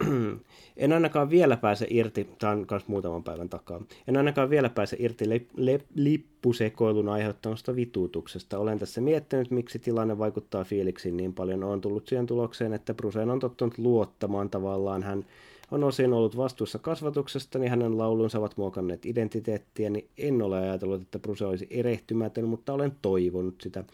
en 0.76 0.92
ainakaan 0.92 1.30
vielä 1.30 1.56
pääse 1.56 1.86
irti, 1.90 2.28
tämä 2.38 2.52
on 2.52 2.66
myös 2.70 2.88
muutaman 2.88 3.24
päivän 3.24 3.48
takaa, 3.48 3.80
en 4.08 4.16
ainakaan 4.16 4.50
vielä 4.50 4.68
pääse 4.68 4.96
irti 5.00 5.28
le- 5.28 5.46
le- 5.56 5.80
lippusekoilun 5.94 7.08
aiheuttamasta 7.08 7.76
vituutuksesta. 7.76 8.58
Olen 8.58 8.78
tässä 8.78 9.00
miettinyt, 9.00 9.50
miksi 9.50 9.78
tilanne 9.78 10.18
vaikuttaa 10.18 10.64
fiiliksiin 10.64 11.16
niin 11.16 11.34
paljon. 11.34 11.64
Olen 11.64 11.80
tullut 11.80 12.06
siihen 12.06 12.26
tulokseen, 12.26 12.72
että 12.72 12.94
Bruseen 12.94 13.30
on 13.30 13.40
tottunut 13.40 13.78
luottamaan 13.78 14.50
tavallaan. 14.50 15.02
Hän 15.02 15.24
on 15.70 15.84
osin 15.84 16.12
ollut 16.12 16.36
vastuussa 16.36 16.78
kasvatuksesta, 16.78 17.58
niin 17.58 17.70
hänen 17.70 17.98
laulunsa 17.98 18.38
ovat 18.38 18.56
muokanneet 18.56 19.06
identiteettiä, 19.06 19.90
niin 19.90 20.08
en 20.18 20.42
ole 20.42 20.58
ajatellut, 20.58 21.02
että 21.02 21.18
Bruse 21.18 21.46
olisi 21.46 21.66
erehtymätön, 21.70 22.44
mutta 22.44 22.72
olen 22.72 22.92
toivonut 23.02 23.60
sitä. 23.60 23.84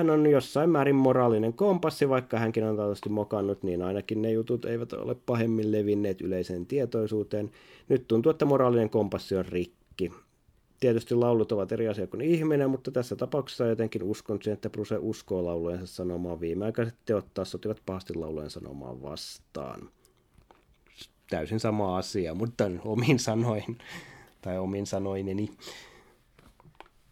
Hän 0.00 0.10
on 0.10 0.26
jossain 0.26 0.70
määrin 0.70 0.96
moraalinen 0.96 1.52
kompassi, 1.52 2.08
vaikka 2.08 2.38
hänkin 2.38 2.64
on 2.64 2.76
taatusti 2.76 3.08
mokannut, 3.08 3.62
niin 3.62 3.82
ainakin 3.82 4.22
ne 4.22 4.30
jutut 4.32 4.64
eivät 4.64 4.92
ole 4.92 5.14
pahemmin 5.14 5.72
levinneet 5.72 6.20
yleiseen 6.20 6.66
tietoisuuteen. 6.66 7.50
Nyt 7.88 8.08
tuntuu, 8.08 8.30
että 8.30 8.44
moraalinen 8.44 8.90
kompassi 8.90 9.36
on 9.36 9.44
rikki. 9.44 10.12
Tietysti 10.80 11.14
laulut 11.14 11.52
ovat 11.52 11.72
eri 11.72 11.88
asia 11.88 12.06
kuin 12.06 12.20
ihminen, 12.20 12.70
mutta 12.70 12.90
tässä 12.90 13.16
tapauksessa 13.16 13.66
jotenkin 13.66 14.02
uskon 14.02 14.38
siihen, 14.42 14.54
että 14.54 14.70
Bruce 14.70 14.98
uskoo 14.98 15.44
laulujensa 15.44 15.86
sanomaan. 15.86 16.40
Viimeaikaiset 16.40 16.94
teot 17.04 17.34
taas 17.34 17.50
sotivat 17.50 17.82
pahasti 17.86 18.14
laulujen 18.14 18.50
sanomaan 18.50 19.02
vastaan. 19.02 19.88
Täysin 21.30 21.60
sama 21.60 21.96
asia, 21.96 22.34
mutta 22.34 22.64
omin 22.84 23.18
sanoin, 23.18 23.78
tai 24.42 24.58
omin 24.58 24.86
sanoineni. 24.86 25.50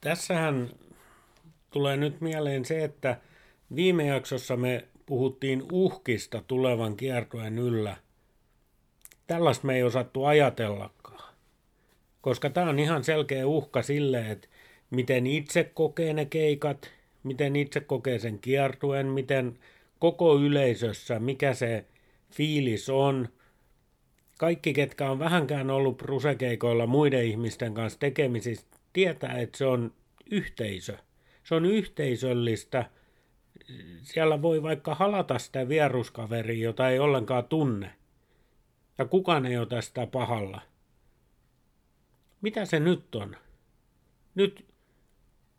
Tässähän 0.01 0.71
tulee 1.71 1.97
nyt 1.97 2.21
mieleen 2.21 2.65
se, 2.65 2.85
että 2.85 3.17
viime 3.75 4.07
jaksossa 4.07 4.57
me 4.57 4.85
puhuttiin 5.07 5.63
uhkista 5.73 6.43
tulevan 6.47 6.97
kiertueen 6.97 7.59
yllä. 7.59 7.97
Tällaista 9.27 9.67
me 9.67 9.77
ei 9.77 9.83
osattu 9.83 10.25
ajatellakaan. 10.25 11.35
Koska 12.21 12.51
tämä 12.51 12.71
on 12.71 12.79
ihan 12.79 13.05
selkeä 13.05 13.47
uhka 13.47 13.83
sille, 13.83 14.31
että 14.31 14.49
miten 14.91 15.27
itse 15.27 15.65
kokee 15.65 16.13
ne 16.13 16.25
keikat, 16.25 16.91
miten 17.23 17.57
itse 17.57 17.81
kokee 17.81 18.19
sen 18.19 18.39
kiertuen, 18.39 19.07
miten 19.07 19.59
koko 19.99 20.39
yleisössä, 20.39 21.19
mikä 21.19 21.55
se 21.55 21.85
fiilis 22.31 22.89
on. 22.89 23.29
Kaikki, 24.39 24.73
ketkä 24.73 25.11
on 25.11 25.19
vähänkään 25.19 25.71
ollut 25.71 25.97
prusekeikoilla 25.97 26.87
muiden 26.87 27.25
ihmisten 27.25 27.75
kanssa 27.75 27.99
tekemisissä, 27.99 28.67
tietää, 28.93 29.39
että 29.39 29.59
se 29.59 29.67
on 29.67 29.93
yhteisö– 30.31 30.97
se 31.49 31.55
on 31.55 31.65
yhteisöllistä. 31.65 32.91
Siellä 34.03 34.43
voi 34.43 34.63
vaikka 34.63 34.95
halata 34.95 35.39
sitä 35.39 35.69
vieruskaveria, 35.69 36.65
jota 36.65 36.91
ei 36.91 36.99
ollenkaan 36.99 37.45
tunne. 37.45 37.95
Ja 38.99 39.05
kukaan 39.05 39.47
ei 39.47 39.57
ota 39.57 39.81
sitä 39.81 40.07
pahalla. 40.07 40.61
Mitä 42.41 42.65
se 42.65 42.81
nyt 42.81 43.15
on? 43.15 43.37
Nyt, 44.35 44.67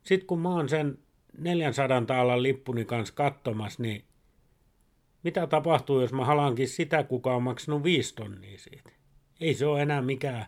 sit 0.04 0.24
kun 0.24 0.40
mä 0.40 0.50
oon 0.50 0.70
sen 0.70 0.98
400 1.38 2.06
taalan 2.06 2.44
lippuni 2.44 2.86
kanssa 2.86 3.14
katsomassa, 3.14 3.84
niin 3.84 4.06
mitä 5.24 5.48
tapahtuu, 5.48 6.02
jos 6.02 6.14
mä 6.14 6.26
halankin 6.26 6.70
sitä, 6.70 7.04
kuka 7.04 7.36
on 7.36 7.44
maksanut 7.44 7.84
viisi 7.84 8.16
tonnia 8.16 8.60
siitä? 8.60 8.92
Ei 9.42 9.54
se 9.54 9.66
ole 9.66 9.82
enää 9.82 10.02
mikään 10.02 10.46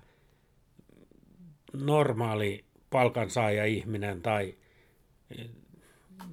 normaali 1.74 2.66
palkansaaja-ihminen 2.90 4.22
tai 4.22 4.61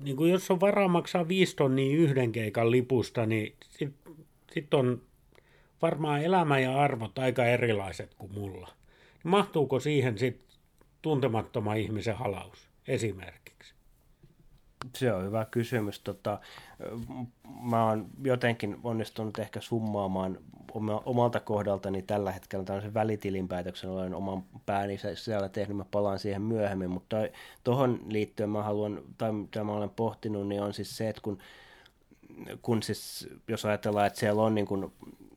niin 0.02 0.16
kuin 0.16 0.32
jos 0.32 0.50
on 0.50 0.60
varaa 0.60 0.88
maksaa 0.88 1.28
viisi 1.28 1.56
tonnia 1.56 1.96
yhden 1.96 2.32
keikan 2.32 2.70
lipusta, 2.70 3.26
niin 3.26 3.54
sitten 3.70 4.14
sit 4.52 4.74
on 4.74 5.02
varmaan 5.82 6.22
elämä 6.22 6.58
ja 6.58 6.80
arvot 6.80 7.18
aika 7.18 7.44
erilaiset 7.46 8.14
kuin 8.14 8.32
mulla. 8.32 8.68
Mahtuuko 9.24 9.80
siihen 9.80 10.18
sitten 10.18 10.58
tuntemattoman 11.02 11.78
ihmisen 11.78 12.16
halaus 12.16 12.68
esimerkiksi? 12.88 13.74
Se 14.96 15.12
on 15.12 15.24
hyvä 15.24 15.46
kysymys. 15.50 16.00
Tota, 16.00 16.38
mä 17.60 17.84
oon 17.84 18.06
jotenkin 18.22 18.76
onnistunut 18.84 19.38
ehkä 19.38 19.60
summaamaan 19.60 20.38
omalta 21.04 21.40
kohdaltani 21.40 22.02
tällä 22.02 22.32
hetkellä 22.32 22.64
tällaisen 22.64 22.94
välitilinpäätöksen. 22.94 23.90
Olen 23.90 24.14
oman 24.14 24.44
pääni 24.66 24.98
siellä 25.14 25.48
tehnyt, 25.48 25.76
mä 25.76 25.84
palaan 25.90 26.18
siihen 26.18 26.42
myöhemmin, 26.42 26.90
mutta 26.90 27.16
tuohon 27.64 28.00
liittyen 28.08 28.50
mä 28.50 28.62
haluan, 28.62 29.02
tai 29.18 29.32
mitä 29.32 29.64
mä 29.64 29.72
olen 29.72 29.90
pohtinut, 29.90 30.48
niin 30.48 30.62
on 30.62 30.74
siis 30.74 30.96
se, 30.96 31.08
että 31.08 31.22
kun, 31.22 31.38
kun 32.62 32.82
siis, 32.82 33.28
jos 33.48 33.64
ajatellaan, 33.64 34.06
että 34.06 34.18
siellä 34.18 34.42
on 34.42 34.54
niin 34.54 34.66
kuin, 34.66 34.92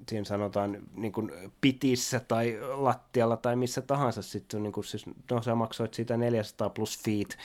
siinä 0.09 0.25
sanotaan 0.25 0.77
niin 0.95 1.11
kuin 1.11 1.31
pitissä 1.61 2.19
tai 2.19 2.57
lattialla 2.73 3.37
tai 3.37 3.55
missä 3.55 3.81
tahansa, 3.81 4.21
sitten 4.21 4.63
niin 4.63 4.73
kuin, 4.73 4.83
siis, 4.83 5.05
no 5.31 5.41
sä 5.41 5.55
maksoit 5.55 5.93
siitä 5.93 6.17
400 6.17 6.69
plus 6.69 7.03
feet 7.03 7.37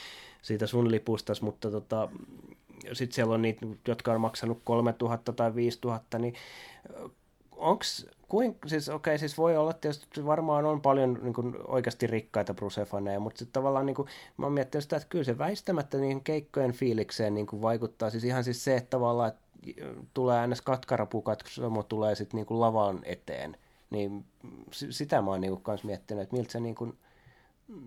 siitä 0.43 0.67
sun 0.67 0.91
lipustas, 0.91 1.43
mutta 1.43 1.71
tota, 1.71 2.09
sitten 2.93 3.15
siellä 3.15 3.35
on 3.35 3.43
niitä, 3.43 3.67
jotka 3.89 4.13
on 4.13 4.21
maksanut 4.21 4.61
3000 4.65 5.33
tai 5.33 5.55
5000, 5.55 6.19
niin 6.19 6.35
onko 7.57 7.85
kuin, 8.29 8.57
siis 8.67 8.89
okei, 8.89 9.11
okay, 9.11 9.19
siis 9.19 9.39
voi 9.39 9.57
olla 9.57 9.73
tietysti, 9.73 10.27
varmaan 10.27 10.65
on 10.65 10.81
paljon 10.81 11.19
niin 11.23 11.35
kuin, 11.35 11.55
oikeasti 11.69 12.07
rikkaita 12.07 12.55
Bruce-faneja, 12.55 13.21
mutta 13.21 13.39
sitten 13.39 13.53
tavallaan 13.53 13.87
niin 13.87 13.95
kuin, 13.95 14.09
mä 14.37 14.47
oon 14.47 14.53
miettinyt 14.53 14.83
sitä, 14.83 14.97
että 14.97 15.09
kyllä 15.09 15.25
se 15.25 15.39
väistämättä 15.39 15.99
niihin 15.99 16.25
keikkojen 16.25 16.73
fiilikseen 16.73 17.35
niin 17.35 17.47
kuin, 17.47 17.63
vaikuttaa. 17.63 18.11
Siis 18.11 18.25
ihan 18.25 18.45
siis 18.45 18.65
se, 18.65 18.77
että 18.77 18.91
tavallaan 18.91 19.29
että 19.29 19.47
tulee 20.15 20.47
ns. 20.47 20.63
katkarapukat, 20.63 21.43
kun 21.43 21.85
tulee 21.89 22.15
sitten 22.15 22.39
niin 22.39 22.47
kuin, 22.47 22.61
lavaan 22.61 23.01
eteen. 23.05 23.57
Niin 23.91 24.25
sitä 24.73 25.23
mä 25.23 25.31
oon 25.31 25.41
niin 25.41 25.63
kuin, 25.63 25.79
miettinyt, 25.85 26.23
että 26.23 26.37
miltä 26.37 26.53
se 26.53 26.61
niin 26.61 26.75
kuin, 26.75 26.99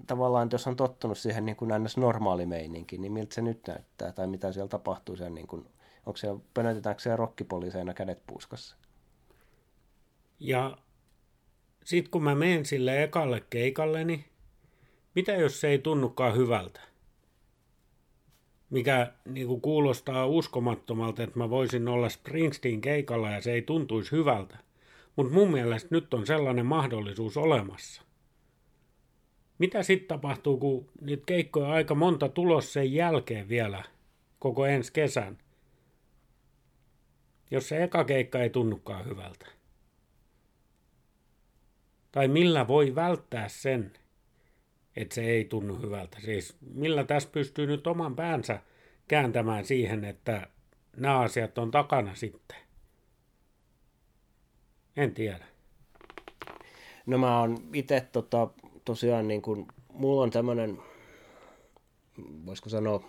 tavallaan, 0.07 0.49
jos 0.51 0.67
on 0.67 0.75
tottunut 0.75 1.17
siihen 1.17 1.45
niin 1.45 1.55
kuin 1.55 1.71
ns. 1.83 1.97
normaali 1.97 2.45
meininki, 2.45 2.97
niin 2.97 3.11
miltä 3.11 3.35
se 3.35 3.41
nyt 3.41 3.67
näyttää, 3.67 4.11
tai 4.11 4.27
mitä 4.27 4.51
siellä 4.51 4.69
tapahtuu 4.69 5.15
sen, 5.15 5.35
niin 5.35 5.47
kuin, 5.47 5.65
onko 6.05 6.17
siellä, 6.17 6.39
pönötetäänkö 6.53 7.01
siellä 7.01 7.17
rokkipoliiseina 7.17 7.93
kädet 7.93 8.25
puuskassa? 8.27 8.75
Ja 10.39 10.77
sitten 11.85 12.11
kun 12.11 12.23
mä 12.23 12.35
menen 12.35 12.65
sille 12.65 13.03
ekalle 13.03 13.43
keikalle, 13.49 14.03
niin 14.03 14.25
mitä 15.15 15.31
jos 15.31 15.61
se 15.61 15.67
ei 15.67 15.79
tunnukaan 15.79 16.35
hyvältä? 16.35 16.81
Mikä 18.69 19.13
niin 19.25 19.47
kuin 19.47 19.61
kuulostaa 19.61 20.25
uskomattomalta, 20.25 21.23
että 21.23 21.39
mä 21.39 21.49
voisin 21.49 21.87
olla 21.87 22.09
Springsteen 22.09 22.81
keikalla 22.81 23.31
ja 23.31 23.41
se 23.41 23.51
ei 23.51 23.61
tuntuisi 23.61 24.11
hyvältä. 24.11 24.57
Mutta 25.15 25.33
mun 25.33 25.51
mielestä 25.51 25.87
nyt 25.91 26.13
on 26.13 26.27
sellainen 26.27 26.65
mahdollisuus 26.65 27.37
olemassa. 27.37 28.08
Mitä 29.59 29.83
sitten 29.83 30.07
tapahtuu, 30.07 30.57
kun 30.57 30.89
niitä 31.01 31.23
keikkoja 31.25 31.69
aika 31.69 31.95
monta 31.95 32.29
tulos 32.29 32.73
sen 32.73 32.93
jälkeen 32.93 33.49
vielä, 33.49 33.83
koko 34.39 34.65
ensi 34.65 34.93
kesän? 34.93 35.37
Jos 37.51 37.69
se 37.69 37.83
eka 37.83 38.03
keikka 38.03 38.39
ei 38.39 38.49
tunnukaan 38.49 39.05
hyvältä. 39.05 39.45
Tai 42.11 42.27
millä 42.27 42.67
voi 42.67 42.95
välttää 42.95 43.49
sen, 43.49 43.93
että 44.95 45.15
se 45.15 45.23
ei 45.23 45.45
tunnu 45.45 45.75
hyvältä. 45.81 46.17
Siis 46.19 46.57
millä 46.61 47.03
tässä 47.03 47.29
pystyy 47.31 47.67
nyt 47.67 47.87
oman 47.87 48.15
päänsä 48.15 48.61
kääntämään 49.07 49.65
siihen, 49.65 50.05
että 50.05 50.47
nämä 50.97 51.19
asiat 51.19 51.57
on 51.57 51.71
takana 51.71 52.15
sitten. 52.15 52.57
En 54.97 55.13
tiedä. 55.13 55.45
No 57.05 57.17
mä 57.17 57.39
oon 57.39 57.57
itse 57.73 58.07
tota, 58.11 58.49
tosiaan 58.89 59.27
niin 59.27 59.41
kuin, 59.41 59.67
mulla 59.93 60.21
on 60.23 60.29
tämmöinen, 60.29 60.79
voisiko 62.45 62.69
sanoa, 62.69 63.03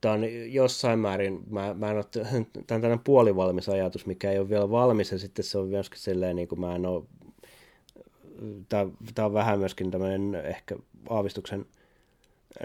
tämä 0.00 0.14
on 0.14 0.52
jossain 0.52 0.98
määrin, 0.98 1.40
mä, 1.50 1.74
mä 1.74 1.90
en 1.90 1.96
ole, 1.96 2.04
tämä 2.12 2.40
on 2.60 2.66
tämmöinen 2.66 2.98
puolivalmis 2.98 3.68
ajatus, 3.68 4.06
mikä 4.06 4.30
ei 4.30 4.38
ole 4.38 4.48
vielä 4.48 4.70
valmis, 4.70 5.12
ja 5.12 5.18
sitten 5.18 5.44
se 5.44 5.58
on 5.58 5.68
myöskin 5.68 6.00
silleen, 6.00 6.36
niin 6.36 6.48
kuin 6.48 6.60
mä 6.60 6.74
en 6.74 6.86
ole, 6.86 7.04
tämä, 8.68 8.86
tämä 9.14 9.26
on 9.26 9.32
vähän 9.32 9.58
myöskin 9.58 9.90
tämmöinen 9.90 10.34
ehkä 10.34 10.76
aavistuksen 11.08 11.66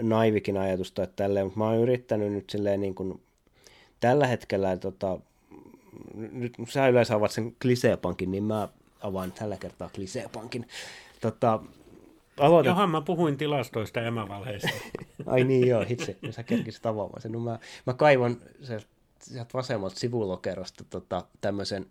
naivikin 0.02 0.56
ajatus 0.56 0.92
tai 0.92 1.08
tälleen, 1.16 1.46
mutta 1.46 1.58
mä 1.58 1.68
oon 1.68 1.78
yrittänyt 1.78 2.32
nyt 2.32 2.50
silleen 2.50 2.80
niin 2.80 2.94
kuin, 2.94 3.20
tällä 4.00 4.26
hetkellä, 4.26 4.76
tota, 4.76 5.20
nyt 6.14 6.54
sä 6.68 6.88
yleensä 6.88 7.14
avaat 7.14 7.30
sen 7.30 7.56
kliseepankin, 7.62 8.30
niin 8.30 8.44
mä 8.44 8.68
avaan 9.00 9.32
tällä 9.32 9.56
kertaa 9.56 9.90
kliseepankin. 9.94 10.66
Tota, 11.20 11.60
aloitet... 12.40 12.70
Johan 12.70 12.90
mä 12.90 13.00
puhuin 13.00 13.36
tilastoista 13.36 14.00
emävalheista. 14.00 14.68
Ai 15.26 15.44
niin 15.44 15.68
joo, 15.68 15.84
itse, 15.88 16.16
sä 16.30 16.42
kerkisit 16.42 16.86
avaamaan 16.86 17.22
sen. 17.22 17.32
No 17.32 17.40
mä, 17.40 17.58
mä 17.86 17.94
kaivan 17.94 18.36
sieltä, 18.62 18.86
sieltä 19.22 19.50
vasemmalta 19.54 19.98
sivulokerosta 19.98 20.84
tota, 20.90 21.24
tämmöisen 21.40 21.86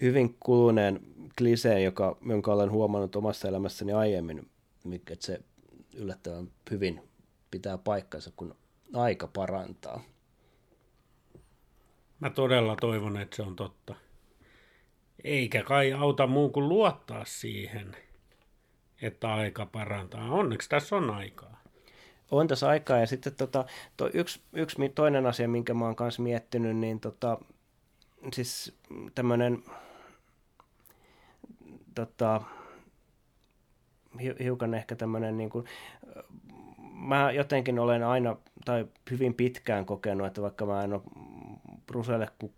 hyvin 0.00 0.36
kuluneen 0.40 1.00
kliseen, 1.38 1.84
joka, 1.84 2.16
jonka 2.28 2.52
olen 2.52 2.70
huomannut 2.70 3.16
omassa 3.16 3.48
elämässäni 3.48 3.92
aiemmin, 3.92 4.50
että 4.94 5.26
se 5.26 5.40
yllättävän 5.94 6.50
hyvin 6.70 7.00
pitää 7.50 7.78
paikkansa, 7.78 8.32
kun 8.36 8.56
aika 8.94 9.26
parantaa. 9.26 10.02
Mä 12.20 12.30
todella 12.30 12.76
toivon, 12.80 13.16
että 13.16 13.36
se 13.36 13.42
on 13.42 13.56
totta. 13.56 13.94
Eikä 15.24 15.62
kai 15.62 15.92
auta 15.92 16.26
muu 16.26 16.48
kuin 16.48 16.68
luottaa 16.68 17.24
siihen– 17.24 17.96
että 19.02 19.34
aika 19.34 19.66
parantaa. 19.66 20.30
Onneksi 20.30 20.68
tässä 20.68 20.96
on 20.96 21.10
aikaa. 21.10 21.60
On 22.30 22.48
tässä 22.48 22.68
aikaa 22.68 22.98
ja 22.98 23.06
sitten 23.06 23.34
tota, 23.34 23.64
to, 23.96 24.10
yksi, 24.14 24.40
yksi 24.52 24.88
toinen 24.94 25.26
asia, 25.26 25.48
minkä 25.48 25.74
mä 25.74 25.84
oon 25.84 25.96
kanssa 25.96 26.22
miettinyt, 26.22 26.76
niin 26.76 27.00
tota, 27.00 27.38
siis 28.32 28.78
tämmöinen 29.14 29.62
tota, 31.94 32.40
hiukan 34.42 34.74
ehkä 34.74 34.96
tämmöinen 34.96 35.36
niin 35.36 35.50
kuin, 35.50 35.64
mä 36.92 37.32
jotenkin 37.32 37.78
olen 37.78 38.02
aina 38.02 38.36
tai 38.64 38.86
hyvin 39.10 39.34
pitkään 39.34 39.86
kokenut, 39.86 40.26
että 40.26 40.42
vaikka 40.42 40.66
mä 40.66 40.84
en 40.84 40.92
ole 40.92 41.02
Bruselle 41.86 42.28
ku, 42.38 42.52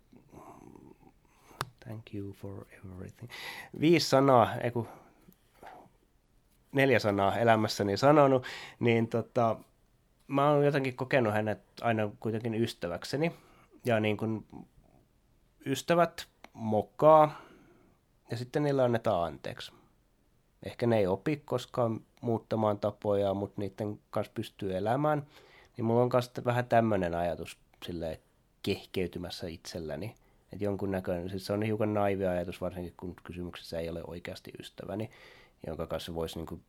thank 1.79 2.13
you 2.13 2.33
for 2.33 2.65
everything, 2.71 3.31
viisi 3.79 4.09
sanaa, 4.09 4.55
ei 4.55 4.71
kun 4.71 4.87
neljä 6.71 6.99
sanaa 6.99 7.37
elämässäni 7.37 7.97
sanonut, 7.97 8.45
niin 8.79 9.07
tota, 9.07 9.55
mä 10.27 10.51
oon 10.51 10.65
jotenkin 10.65 10.95
kokenut 10.95 11.33
hänet 11.33 11.59
aina 11.81 12.09
kuitenkin 12.19 12.55
ystäväkseni. 12.55 13.31
Ja 13.85 13.99
niin 13.99 14.17
kuin 14.17 14.45
ystävät 15.65 16.27
mokaa 16.53 17.41
ja 18.31 18.37
sitten 18.37 18.63
niillä 18.63 18.83
annetaan 18.83 19.23
anteeksi. 19.23 19.71
Ehkä 20.63 20.87
ne 20.87 20.97
ei 20.97 21.07
opi 21.07 21.41
koskaan 21.45 22.01
muuttamaan 22.21 22.79
tapoja, 22.79 23.33
mutta 23.33 23.61
niiden 23.61 23.99
kanssa 24.09 24.33
pystyy 24.35 24.77
elämään. 24.77 25.27
Niin 25.77 25.85
mulla 25.85 26.01
on 26.01 26.09
kanssa 26.09 26.45
vähän 26.45 26.67
tämmöinen 26.67 27.15
ajatus 27.15 27.57
silleen 27.85 28.17
kehkeytymässä 28.63 29.47
itselläni. 29.47 30.15
Että 30.53 30.65
jonkun 30.65 30.91
näköinen, 30.91 31.29
siis 31.29 31.45
se 31.45 31.53
on 31.53 31.63
hiukan 31.63 31.93
naivi 31.93 32.25
ajatus, 32.25 32.61
varsinkin 32.61 32.93
kun 32.97 33.15
kysymyksessä 33.23 33.79
ei 33.79 33.89
ole 33.89 34.01
oikeasti 34.07 34.51
ystäväni 34.59 35.09
jonka 35.67 35.87
kanssa 35.87 36.15
voisi 36.15 36.37
niin 36.37 36.45
kuin 36.45 36.61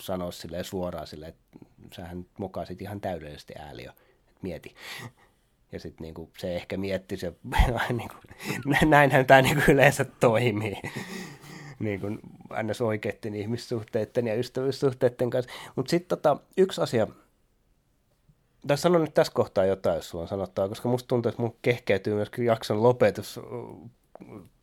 sanoa 0.00 0.32
sille 0.32 0.64
suoraan 0.64 1.06
sille, 1.06 1.26
että 1.26 1.58
sähän 1.96 2.26
mokasit 2.38 2.82
ihan 2.82 3.00
täydellisesti 3.00 3.54
ääliö, 3.58 3.92
mieti. 4.42 4.74
Ja 5.72 5.80
sitten 5.80 6.04
niin 6.04 6.30
se 6.38 6.56
ehkä 6.56 6.76
mietti 6.76 7.16
se, 7.16 7.32
niin 7.88 8.08
kuin, 8.08 8.90
näinhän 8.90 9.26
tämä 9.26 9.42
niin 9.42 9.62
yleensä 9.68 10.04
toimii. 10.04 10.76
niin 11.78 12.00
kuin 12.00 12.18
ns. 12.62 12.80
oikeiden 12.80 13.34
ihmissuhteiden 13.34 14.26
ja 14.26 14.34
ystävyyssuhteiden 14.34 15.30
kanssa. 15.30 15.52
Mutta 15.76 15.90
sitten 15.90 16.18
tota, 16.18 16.36
yksi 16.56 16.80
asia, 16.80 17.06
tai 18.66 18.78
sanon 18.78 19.00
nyt 19.00 19.14
tässä 19.14 19.32
kohtaa 19.32 19.64
jotain, 19.64 19.96
jos 19.96 20.08
sulla 20.08 20.22
on 20.22 20.28
sanottavaa, 20.28 20.68
koska 20.68 20.88
musta 20.88 21.08
tuntuu, 21.08 21.28
että 21.28 21.42
mun 21.42 21.56
kehkeytyy 21.62 22.14
myöskin 22.14 22.44
jakson 22.44 22.82
lopetus 22.82 23.40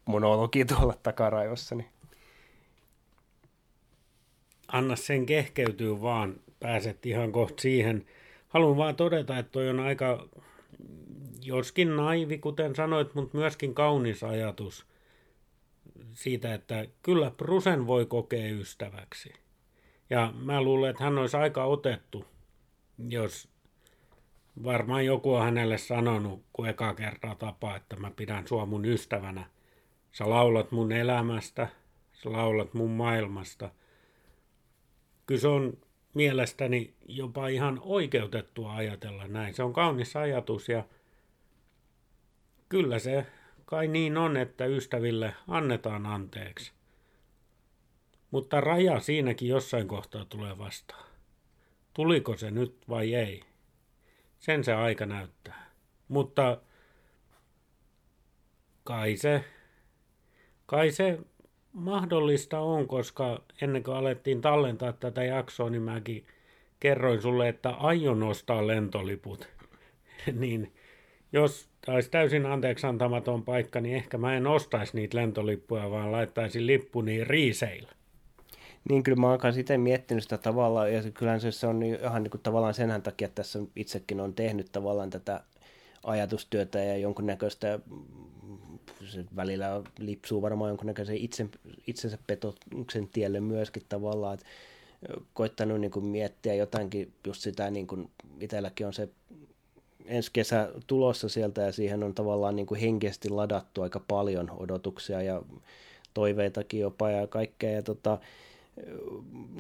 monologi 0.06 0.66
tuolla 0.66 0.94
takaraivossani. 1.04 1.84
Niin 1.84 2.01
anna 4.72 4.96
sen 4.96 5.26
kehkeytyä 5.26 6.02
vaan, 6.02 6.36
pääset 6.60 7.06
ihan 7.06 7.32
kohta 7.32 7.62
siihen. 7.62 8.06
Haluan 8.50 8.78
vaan 8.78 8.96
todeta, 8.96 9.38
että 9.38 9.52
toi 9.52 9.70
on 9.70 9.80
aika, 9.80 10.28
joskin 11.42 11.96
naivi, 11.96 12.38
kuten 12.38 12.76
sanoit, 12.76 13.16
mutta 13.16 13.38
myöskin 13.38 13.74
kaunis 13.74 14.24
ajatus 14.24 14.86
siitä, 16.12 16.54
että 16.54 16.86
kyllä 17.02 17.32
Prusen 17.32 17.88
voi 17.88 18.06
kokea 18.06 18.52
ystäväksi. 18.52 19.34
Ja 20.10 20.34
mä 20.40 20.62
luulen, 20.62 20.90
että 20.90 21.04
hän 21.04 21.18
olisi 21.18 21.38
aika 21.38 21.64
otettu, 21.64 22.26
jos 23.10 23.50
varmaan 24.64 25.06
joku 25.06 25.34
on 25.34 25.44
hänelle 25.44 25.78
sanonut, 25.78 26.44
kun 26.54 26.70
eka 26.70 26.94
kertaa 26.94 27.36
tapaa, 27.36 27.76
että 27.76 27.96
mä 27.96 28.12
pidän 28.16 28.48
sua 28.48 28.66
mun 28.66 28.86
ystävänä. 28.86 29.46
Sä 30.12 30.30
laulat 30.30 30.72
mun 30.72 30.92
elämästä, 30.92 31.68
sä 32.14 32.32
laulat 32.32 32.74
mun 32.74 32.90
maailmasta– 32.90 33.70
kyllä 35.32 35.42
se 35.42 35.48
on 35.48 35.78
mielestäni 36.14 36.94
jopa 37.06 37.48
ihan 37.48 37.80
oikeutettua 37.84 38.76
ajatella 38.76 39.28
näin. 39.28 39.54
Se 39.54 39.64
on 39.64 39.74
kaunis 39.74 40.16
ajatus 40.16 40.70
ja 40.70 40.84
kyllä 42.70 43.00
se 43.00 43.26
kai 43.66 43.88
niin 43.88 44.18
on, 44.18 44.38
että 44.38 44.66
ystäville 44.66 45.36
annetaan 45.48 46.06
anteeksi. 46.06 46.72
Mutta 48.32 48.62
raja 48.62 49.00
siinäkin 49.00 49.48
jossain 49.48 49.88
kohtaa 49.88 50.26
tulee 50.26 50.58
vastaan. 50.58 51.06
Tuliko 51.94 52.38
se 52.38 52.52
nyt 52.52 52.78
vai 52.90 53.14
ei? 53.14 53.44
Sen 54.40 54.64
se 54.64 54.74
aika 54.74 55.06
näyttää. 55.06 55.72
Mutta 56.08 56.62
kai 58.84 59.18
se, 59.18 59.44
kai 60.66 60.92
se 60.92 61.20
mahdollista 61.74 62.60
on, 62.60 62.88
koska 62.88 63.42
ennen 63.62 63.84
kuin 63.84 63.98
alettiin 63.98 64.42
tallentaa 64.42 64.94
tätä 64.94 65.24
jaksoa, 65.24 65.70
niin 65.70 65.82
mäkin 65.82 66.26
kerroin 66.80 67.22
sulle, 67.22 67.50
että 67.50 67.70
aion 67.70 68.24
ostaa 68.24 68.68
lentoliput. 68.68 69.50
niin 70.40 70.74
jos 71.34 71.70
tämä 71.86 71.96
olisi 71.96 72.12
täysin 72.12 72.46
anteeksi 72.46 72.88
antamaton 72.88 73.44
paikka, 73.44 73.82
niin 73.82 73.96
ehkä 73.96 74.18
mä 74.18 74.36
en 74.36 74.48
ostaisi 74.48 74.96
niitä 74.96 75.18
lentolippuja, 75.18 75.92
vaan 75.92 76.12
laittaisin 76.12 76.68
lippuni 76.68 77.24
riiseillä. 77.24 77.92
Niin 78.90 79.04
kyllä 79.04 79.22
mä 79.22 79.28
oon 79.28 79.40
itse 79.60 79.78
miettinyt 79.78 80.24
sitä 80.24 80.38
tavallaan, 80.38 80.94
ja 80.94 81.02
kyllähän 81.14 81.42
se, 81.42 81.52
se 81.52 81.68
on 81.68 81.84
ihan 81.84 82.24
niin 82.24 82.32
kuin 82.32 82.42
tavallaan 82.42 82.74
sen 82.74 83.02
takia, 83.02 83.26
että 83.26 83.36
tässä 83.36 83.60
itsekin 83.76 84.20
on 84.20 84.34
tehnyt 84.34 84.72
tavallaan 84.72 85.10
tätä 85.10 85.44
ajatustyötä 86.04 86.80
ja 86.80 86.98
jonkunnäköistä 86.98 87.80
se 89.08 89.26
välillä 89.36 89.84
lipsuu 90.00 90.42
varmaan 90.42 90.70
jonkunnäköisen 90.70 91.18
itse, 91.18 91.48
itsensä 91.88 92.18
petoksen 92.28 93.08
tielle 93.08 93.40
myöskin 93.40 93.84
tavallaan, 93.90 94.34
että 94.34 94.46
koittanut 95.34 95.82
niin 95.82 95.92
kuin 95.92 96.06
miettiä 96.06 96.54
jotainkin 96.54 97.14
just 97.28 97.42
sitä, 97.42 97.72
niin 97.72 97.88
kuin 97.88 98.10
itselläkin 98.40 98.88
on 98.88 98.94
se 98.94 99.10
ensi 100.06 100.30
kesä 100.34 100.70
tulossa 100.88 101.30
sieltä 101.30 101.62
ja 101.62 101.72
siihen 101.72 102.04
on 102.04 102.14
tavallaan 102.14 102.56
niin 102.56 102.66
kuin 102.66 102.82
henkisesti 102.82 103.30
ladattu 103.30 103.82
aika 103.82 104.02
paljon 104.08 104.52
odotuksia 104.58 105.22
ja 105.22 105.42
toiveitakin 106.14 106.80
jopa 106.80 107.10
ja 107.10 107.28
kaikkea 107.28 107.72
ja 107.72 107.84
tota, 107.84 108.18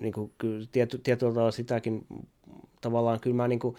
niin 0.01 0.13
kuin, 0.13 0.31
tiety, 0.71 0.97
tietyllä 0.97 1.33
tavalla 1.33 1.51
sitäkin 1.51 2.05
tavallaan 2.81 3.19
kyllä 3.19 3.35
mä 3.35 3.47
niin 3.47 3.59
kuin 3.59 3.75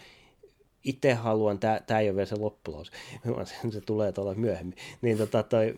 itse 0.83 1.13
haluan, 1.13 1.59
tämä 1.59 1.99
ei 1.99 2.09
ole 2.09 2.15
vielä 2.15 2.25
se 2.25 2.35
loppulaus, 2.35 2.91
se, 3.45 3.71
se 3.71 3.81
tulee 3.81 4.11
tuolla 4.11 4.33
myöhemmin, 4.33 4.77
niin 5.01 5.17
tota 5.17 5.43
toi, 5.43 5.75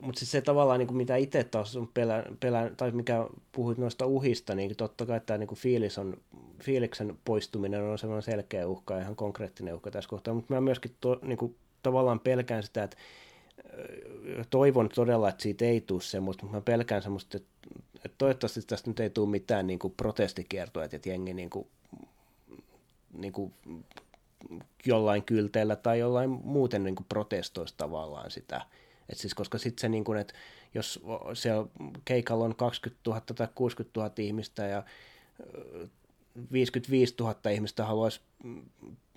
mutta 0.00 0.18
siis 0.18 0.30
se 0.30 0.40
tavallaan, 0.40 0.78
niin 0.78 0.86
kuin 0.86 0.96
mitä 0.96 1.16
itse 1.16 1.44
taas 1.44 1.76
on 1.76 1.88
pelä, 1.94 2.24
pelä, 2.40 2.70
tai 2.76 2.90
mikä 2.90 3.26
puhuit 3.52 3.78
noista 3.78 4.06
uhista, 4.06 4.54
niin 4.54 4.76
totta 4.76 5.06
kai 5.06 5.20
tämä 5.26 5.38
niin 5.38 5.54
fiilis 5.54 5.98
on, 5.98 6.16
fiiliksen 6.62 7.18
poistuminen 7.24 7.82
on 7.82 7.98
sellainen 7.98 8.22
selkeä 8.22 8.66
uhka, 8.66 8.98
ihan 8.98 9.16
konkreettinen 9.16 9.74
uhka 9.74 9.90
tässä 9.90 10.10
kohtaa, 10.10 10.34
mutta 10.34 10.54
mä 10.54 10.60
myöskin 10.60 10.96
to, 11.00 11.18
niin 11.22 11.38
kuin, 11.38 11.56
tavallaan 11.82 12.20
pelkään 12.20 12.62
sitä, 12.62 12.82
että 12.82 12.96
toivon 14.50 14.88
todella, 14.88 15.28
että 15.28 15.42
siitä 15.42 15.64
ei 15.64 15.80
tule 15.80 16.02
semmoista, 16.02 16.42
mutta 16.42 16.56
mä 16.56 16.62
pelkään 16.62 17.02
semmoista, 17.02 17.36
että, 17.36 17.50
että 17.96 18.14
toivottavasti 18.18 18.62
tästä 18.62 18.90
nyt 18.90 19.00
ei 19.00 19.10
tule 19.10 19.28
mitään 19.28 19.66
niin 19.66 19.78
kuin 19.78 19.94
protestikiertoja, 19.96 20.88
että 20.92 21.08
jengi 21.08 21.34
niin 21.34 21.50
kuin, 21.50 21.66
niin 23.12 23.32
kuin 23.32 23.54
jollain 24.86 25.24
kylteillä 25.24 25.76
tai 25.76 25.98
jollain 25.98 26.30
muuten 26.30 26.84
niin 26.84 26.94
kuin 26.94 27.06
protestoisi 27.08 27.74
tavallaan 27.76 28.30
sitä. 28.30 28.60
Et 29.08 29.18
siis, 29.18 29.34
koska 29.34 29.58
sitten 29.58 29.80
se, 29.80 29.88
niin 29.88 30.04
kuin, 30.04 30.18
että 30.18 30.34
jos 30.74 31.00
siellä 31.34 31.66
keikalla 32.04 32.44
on 32.44 32.56
20 32.56 33.00
000 33.06 33.20
tai 33.20 33.48
60 33.54 34.00
000 34.00 34.12
ihmistä 34.18 34.66
ja 34.66 34.82
55 36.52 37.14
000 37.20 37.50
ihmistä 37.50 37.84
haluaisi 37.84 38.20
mm, 38.44 38.62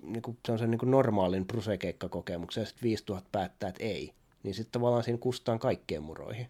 niin 0.01 0.21
kuin, 0.21 0.37
se 0.45 0.51
on 0.51 0.59
se 0.59 0.67
niin 0.67 0.79
kuin 0.79 0.91
normaalin 0.91 1.45
brusekeikkakokemuksen 1.45 2.61
ja 2.61 2.65
sitten 2.65 2.83
5 2.83 3.03
000 3.09 3.21
päättää, 3.31 3.69
että 3.69 3.83
ei, 3.83 4.13
niin 4.43 4.53
sitten 4.53 4.71
tavallaan 4.71 5.03
siinä 5.03 5.17
kustaan 5.17 5.59
kaikkien 5.59 6.03
muroihin. 6.03 6.47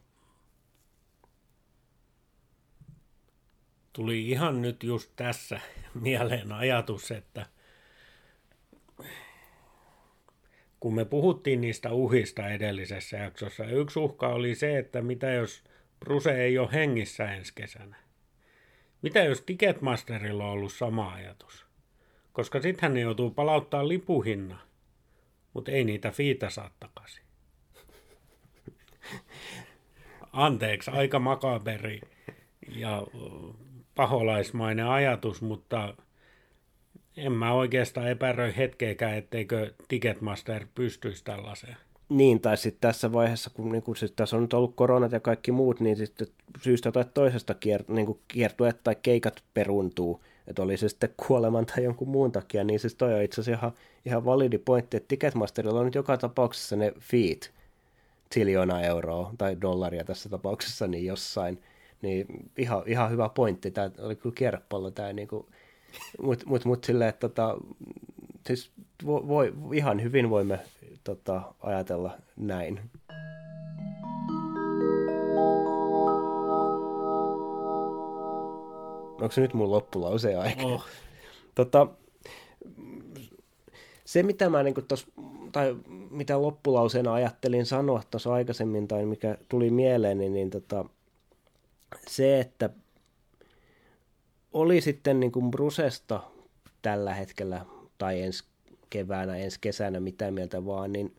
Tuli 3.93 4.29
ihan 4.29 4.61
nyt 4.61 4.83
just 4.83 5.11
tässä 5.15 5.59
mieleen 6.01 6.51
ajatus, 6.51 7.11
että– 7.11 7.45
kun 10.79 10.95
me 10.95 11.05
puhuttiin 11.05 11.61
niistä 11.61 11.91
uhista 11.91 12.49
edellisessä 12.49 13.17
jaksossa, 13.17 13.65
yksi 13.65 13.99
uhka 13.99 14.27
oli 14.27 14.55
se, 14.55 14.77
että 14.77 15.01
mitä 15.01 15.31
jos 15.31 15.63
Bruse 15.99 16.41
ei 16.43 16.57
ole 16.57 16.69
hengissä 16.73 17.31
ensi 17.33 17.53
kesänä? 17.55 17.95
Mitä 19.01 19.19
jos 19.19 19.41
Ticketmasterilla 19.41 20.45
on 20.45 20.51
ollut 20.51 20.73
sama 20.73 21.13
ajatus? 21.13 21.65
Koska 22.33 22.61
sitten 22.61 22.89
hän 22.89 22.97
joutuu 22.97 23.31
palauttaa 23.31 23.87
lipuhinna, 23.87 24.59
mutta 25.53 25.71
ei 25.71 25.83
niitä 25.83 26.11
fiitä 26.11 26.49
saa 26.49 26.71
takaisin. 26.79 27.23
Anteeksi, 30.31 30.91
aika 30.91 31.19
makaberi 31.19 32.01
ja 32.75 33.03
paholaismainen 33.95 34.87
ajatus, 34.87 35.41
mutta 35.41 35.95
en 37.17 37.31
mä 37.31 37.53
oikeastaan 37.53 38.07
epäröi 38.07 38.53
hetkeäkään, 38.57 39.17
etteikö 39.17 39.73
Ticketmaster 39.87 40.65
pystyisi 40.75 41.23
tällaiseen. 41.23 41.77
Niin, 42.09 42.41
tai 42.41 42.57
sitten 42.57 42.81
tässä 42.81 43.13
vaiheessa, 43.13 43.49
kun 43.49 43.71
niin 43.71 43.83
kun 43.83 43.95
siis 43.95 44.11
tässä 44.11 44.35
on 44.35 44.41
nyt 44.41 44.53
ollut 44.53 44.75
koronat 44.75 45.11
ja 45.11 45.19
kaikki 45.19 45.51
muut, 45.51 45.79
niin 45.79 45.97
sitten 45.97 46.27
syystä 46.61 46.91
tai 46.91 47.05
toisesta 47.13 47.53
kier, 47.53 47.83
niin 47.87 48.19
kiertueet 48.27 48.83
tai 48.83 48.95
keikat 49.01 49.43
peruntuu, 49.53 50.23
että 50.47 50.61
oli 50.61 50.77
se 50.77 50.89
sitten 50.89 51.13
kuoleman 51.27 51.65
tai 51.65 51.83
jonkun 51.83 52.09
muun 52.09 52.31
takia, 52.31 52.63
niin 52.63 52.79
siis 52.79 52.95
toi 52.95 53.13
on 53.13 53.21
itse 53.21 53.41
asiassa 53.41 53.59
ihan, 53.59 53.73
ihan 54.05 54.25
validi 54.25 54.57
pointti, 54.57 54.97
että 54.97 55.07
Ticketmasterilla 55.07 55.79
on 55.79 55.85
nyt 55.85 55.95
joka 55.95 56.17
tapauksessa 56.17 56.75
ne 56.75 56.93
feet, 56.99 57.51
triljoona 58.29 58.81
euroa 58.81 59.33
tai 59.37 59.61
dollaria 59.61 60.03
tässä 60.03 60.29
tapauksessa, 60.29 60.87
niin 60.87 61.05
jossain, 61.05 61.61
niin 62.01 62.25
ihan, 62.57 62.83
ihan 62.85 63.11
hyvä 63.11 63.29
pointti, 63.29 63.71
tämä 63.71 63.91
oli 63.99 64.15
kyllä 64.15 64.35
kierrepallo, 64.35 64.91
tämä 64.91 65.13
niin 65.13 65.27
mutta 66.21 66.45
mut, 66.47 66.65
mut 66.65 66.83
silleen, 66.83 67.09
että 67.09 67.29
tota, 67.29 67.57
siis 68.47 68.71
voi, 69.05 69.27
voi, 69.27 69.53
ihan 69.73 70.03
hyvin 70.03 70.29
voimme 70.29 70.59
tota, 71.03 71.41
ajatella 71.59 72.17
näin. 72.35 72.79
Onko 79.21 79.31
se 79.31 79.41
nyt 79.41 79.53
mun 79.53 79.71
loppulauseen 79.71 80.39
aika? 80.39 80.63
Oh. 80.63 80.85
Tota, 81.55 81.87
se, 84.05 84.23
mitä 84.23 84.49
mä 84.49 84.63
niin 84.63 84.75
tos, 84.87 85.07
tai 85.51 85.75
mitä 86.09 86.41
loppulauseena 86.41 87.13
ajattelin 87.13 87.65
sanoa 87.65 88.01
tuossa 88.11 88.33
aikaisemmin, 88.33 88.87
tai 88.87 89.05
mikä 89.05 89.37
tuli 89.49 89.69
mieleen, 89.69 90.17
niin, 90.17 90.33
niin 90.33 90.49
tota, 90.49 90.85
se, 92.07 92.39
että 92.39 92.69
oli 94.53 94.81
sitten 94.81 95.19
niin 95.19 95.31
kuin 95.31 95.51
Brusesta 95.51 96.23
tällä 96.81 97.13
hetkellä 97.13 97.65
tai 97.97 98.21
ensi 98.21 98.43
keväänä, 98.89 99.37
ensi 99.37 99.57
kesänä, 99.61 99.99
mitä 99.99 100.31
mieltä 100.31 100.65
vaan, 100.65 100.93
niin 100.93 101.15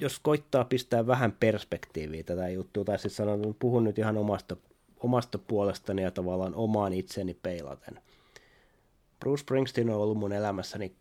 jos 0.00 0.18
koittaa 0.18 0.64
pistää 0.64 1.06
vähän 1.06 1.32
perspektiiviä 1.32 2.22
tätä 2.22 2.48
juttua, 2.48 2.84
tai 2.84 2.98
siis 2.98 3.16
sanon, 3.16 3.56
puhun 3.58 3.84
nyt 3.84 3.98
ihan 3.98 4.16
omasta, 4.16 4.56
omasta 5.00 5.38
puolestani 5.38 6.02
ja 6.02 6.10
tavallaan 6.10 6.54
omaan 6.54 6.92
itseni 6.92 7.34
peilaten. 7.34 8.00
Bruce 9.20 9.40
Springsteen 9.40 9.90
on 9.90 10.00
ollut 10.00 10.18
mun 10.18 10.32
elämässäni 10.32 10.94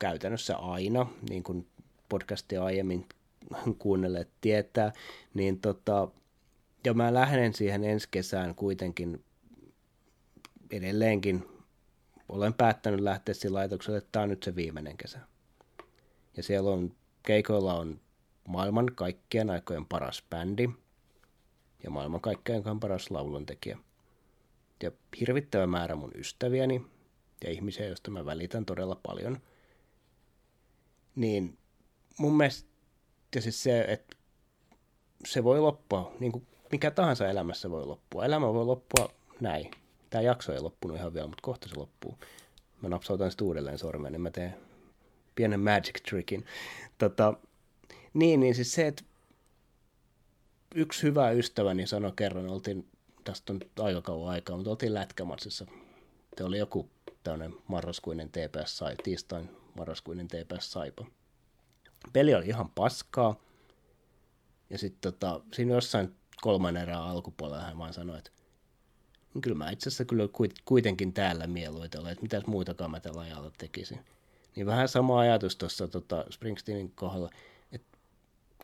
käytännössä 0.00 0.56
aina, 0.56 1.06
niin 1.30 1.42
kuin 1.42 1.66
podcastia 2.08 2.64
aiemmin 2.64 3.06
kuunnelleet 3.78 4.28
tietää, 4.40 4.92
niin 5.34 5.60
tota, 5.60 6.08
ja 6.84 6.94
mä 6.94 7.14
lähden 7.14 7.54
siihen 7.54 7.84
ensi 7.84 8.08
kesään 8.10 8.54
kuitenkin 8.54 9.24
edelleenkin 10.70 11.48
olen 12.28 12.54
päättänyt 12.54 13.00
lähteä 13.00 13.34
sillä 13.34 13.58
ajatuksella, 13.58 13.98
että 13.98 14.08
tämä 14.12 14.22
on 14.22 14.28
nyt 14.28 14.42
se 14.42 14.56
viimeinen 14.56 14.96
kesä. 14.96 15.20
Ja 16.36 16.42
siellä 16.42 16.70
on, 16.70 16.92
keikoilla 17.22 17.74
on 17.74 18.00
maailman 18.48 18.86
kaikkien 18.94 19.50
aikojen 19.50 19.86
paras 19.86 20.24
bändi 20.30 20.68
ja 21.84 21.90
maailman 21.90 22.20
kaikkien 22.20 22.62
paras 22.80 23.10
lauluntekijä. 23.10 23.78
Ja 24.82 24.92
hirvittävä 25.20 25.66
määrä 25.66 25.94
mun 25.94 26.12
ystäviäni 26.14 26.86
ja 27.44 27.50
ihmisiä, 27.50 27.86
joista 27.86 28.10
mä 28.10 28.24
välitän 28.24 28.64
todella 28.64 29.00
paljon. 29.02 29.40
Niin 31.16 31.58
mun 32.18 32.36
mielestä 32.36 32.68
ja 33.34 33.42
siis 33.42 33.62
se, 33.62 33.80
että 33.80 34.16
se 35.26 35.44
voi 35.44 35.60
loppua, 35.60 36.12
niin 36.20 36.32
kuin 36.32 36.46
mikä 36.72 36.90
tahansa 36.90 37.28
elämässä 37.28 37.70
voi 37.70 37.86
loppua. 37.86 38.24
Elämä 38.24 38.54
voi 38.54 38.64
loppua 38.64 39.08
näin. 39.40 39.70
Tämä 40.10 40.22
jakso 40.22 40.52
ei 40.52 40.60
loppunut 40.60 40.96
ihan 40.96 41.14
vielä, 41.14 41.26
mutta 41.26 41.42
kohta 41.42 41.68
se 41.68 41.76
loppuu. 41.76 42.18
Mä 42.82 42.88
napsautan 42.88 43.30
sitten 43.30 43.46
uudelleen 43.46 43.78
sormen, 43.78 44.12
niin 44.12 44.20
mä 44.20 44.30
teen 44.30 44.54
pienen 45.34 45.60
magic 45.60 46.02
trickin. 46.08 46.44
Tota, 46.98 47.34
niin, 48.14 48.40
niin 48.40 48.54
siis 48.54 48.72
se, 48.72 48.86
että 48.86 49.04
yksi 50.74 51.02
hyvä 51.02 51.30
ystäväni 51.30 51.86
sanoi 51.86 52.12
kerran, 52.16 52.48
oltiin, 52.48 52.88
tästä 53.24 53.52
on 53.52 53.60
aika 53.78 54.02
kauan 54.02 54.32
aikaa, 54.32 54.56
mutta 54.56 54.70
oltiin 54.70 54.94
lätkämatsissa. 54.94 55.66
Te 56.36 56.44
oli 56.44 56.58
joku 56.58 56.90
tämmöinen 57.24 57.54
marraskuinen 57.68 58.28
TPS 58.28 58.78
sai, 58.78 58.96
tiistain 59.02 59.50
marraskuinen 59.76 60.28
TPS 60.28 60.72
Saipa. 60.72 61.06
Peli 62.12 62.34
oli 62.34 62.46
ihan 62.46 62.70
paskaa. 62.70 63.40
Ja 64.70 64.78
sitten 64.78 65.12
tota, 65.12 65.40
siinä 65.52 65.74
jossain 65.74 66.14
kolmannen 66.40 66.82
erää 66.82 67.02
alkupuolella 67.02 67.62
hän 67.62 67.78
vaan 67.78 67.92
sanoi, 67.92 68.18
että 68.18 68.30
kyllä 69.40 69.56
mä 69.56 69.70
itse 69.70 69.88
asiassa 69.88 70.04
kyllä 70.04 70.28
kuitenkin 70.64 71.12
täällä 71.12 71.46
mieluiten 71.46 72.00
olen, 72.00 72.12
että 72.12 72.22
mitäs 72.22 72.46
muitakaan 72.46 72.90
mä 72.90 73.00
tällä 73.00 73.20
ajalla 73.20 73.50
tekisin. 73.58 74.00
Niin 74.56 74.66
vähän 74.66 74.88
sama 74.88 75.20
ajatus 75.20 75.56
tuossa 75.56 75.88
tota 75.88 76.24
Springsteenin 76.30 76.92
kohdalla, 76.94 77.30
että 77.72 77.98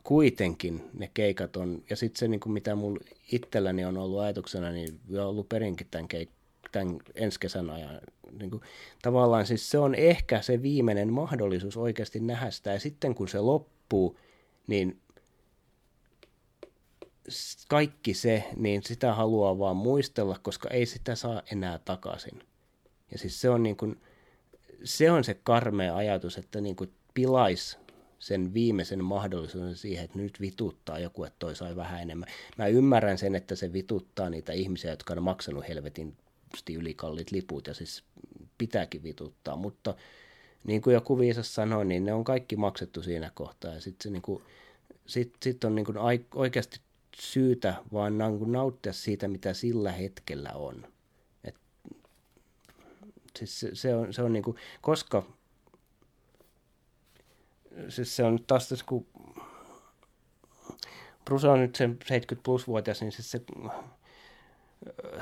kuitenkin 0.05 0.91
ne 0.95 1.11
keikat 1.15 1.57
on, 1.57 1.83
ja 1.91 1.97
sitten 1.97 2.19
se 2.19 2.29
niin 2.29 2.41
kuin 2.41 2.53
mitä 2.53 2.75
mulla 2.75 3.05
itselläni 3.33 3.85
on 3.85 3.97
ollut 3.97 4.21
ajatuksena, 4.21 4.71
niin 4.71 5.01
on 5.13 5.27
ollut 5.27 5.49
perinkin 5.49 5.87
tämän 5.91 6.09
keik- 6.15 6.69
tämän 6.73 6.99
ensi 7.15 7.41
kesän 7.41 7.71
ajan. 7.71 8.01
Niin 8.39 8.51
kuin, 8.51 8.63
tavallaan 9.03 9.47
siis 9.47 9.71
se 9.71 9.79
on 9.79 9.95
ehkä 9.95 10.43
se 10.43 10.63
viimeinen 10.63 11.13
mahdollisuus 11.13 11.77
oikeasti 11.77 12.21
nähdä 12.21 12.51
sitä, 12.51 12.73
ja 12.73 12.81
sitten 12.81 13.15
kun 13.15 13.29
se 13.29 13.41
loppuu, 13.41 14.19
niin 14.67 15.01
kaikki 17.69 18.15
se, 18.15 18.45
niin 18.57 18.83
sitä 18.83 19.15
haluaa 19.15 19.59
vaan 19.59 19.77
muistella, 19.77 20.39
koska 20.43 20.71
ei 20.71 20.87
sitä 20.87 21.15
saa 21.15 21.43
enää 21.53 21.79
takaisin. 21.79 22.43
Ja 23.11 23.19
siis 23.19 23.41
se 23.41 23.51
on, 23.51 23.63
niin 23.63 23.77
kuin, 23.77 24.01
se, 24.85 25.11
on 25.11 25.25
se 25.25 25.35
karmea 25.35 25.97
ajatus, 25.97 26.39
että 26.39 26.61
niin 26.61 26.77
kuin 26.77 26.93
pilais 27.15 27.79
sen 28.19 28.55
viimeisen 28.55 29.05
mahdollisuuden 29.05 29.77
siihen, 29.77 30.05
että 30.05 30.19
nyt 30.19 30.41
vituttaa 30.41 30.99
joku, 30.99 31.25
että 31.25 31.37
toi 31.39 31.57
sai 31.57 31.77
vähän 31.77 32.03
enemmän. 32.03 32.29
Mä 32.59 32.67
ymmärrän 32.67 33.19
sen, 33.19 33.35
että 33.35 33.55
se 33.55 33.73
vituttaa 33.73 34.31
niitä 34.31 34.53
ihmisiä, 34.53 34.91
jotka 34.91 35.13
on 35.13 35.23
maksanut 35.23 35.69
helvetin 35.69 36.17
ylikalliit 36.71 37.31
liput, 37.31 37.67
ja 37.67 37.75
siis 37.75 38.05
pitääkin 38.59 39.03
vituttaa, 39.03 39.57
mutta 39.57 39.95
niin 40.65 40.83
kuin 40.83 40.95
joku 40.95 41.19
viisas 41.19 41.55
sanoi, 41.55 41.85
niin 41.85 42.05
ne 42.05 42.13
on 42.13 42.25
kaikki 42.25 42.57
maksettu 42.57 43.03
siinä 43.03 43.31
kohtaa, 43.35 43.75
ja 43.75 43.81
sitten 43.81 44.13
niin 44.13 44.43
sit, 45.07 45.35
sit 45.43 45.65
on 45.65 45.75
niin 45.75 45.87
kuin 45.87 45.97
oikeasti 46.35 46.81
syytä 47.17 47.75
vaan 47.93 48.19
niin 48.19 48.53
nauttia 48.53 48.93
siitä, 48.93 49.29
mitä 49.29 49.55
sillä 49.55 49.93
hetkellä 49.93 50.51
on. 50.55 50.87
Et, 51.45 51.57
siis 53.39 53.61
se, 53.61 53.71
se 53.75 53.95
on, 53.95 54.13
se 54.13 54.23
on 54.23 54.33
niin 54.33 54.43
kuin, 54.43 54.57
koska 54.81 55.23
siis 57.89 58.17
se 58.17 58.25
on 58.25 58.39
taas 58.47 58.69
tässä, 58.69 58.85
kun 58.89 59.07
Bruce 61.25 61.49
on 61.49 61.61
nyt 61.61 61.75
sen 61.75 61.99
70 62.07 62.45
plus-vuotias, 62.45 63.01
niin 63.01 63.13
siis 63.13 63.31
se 63.31 63.43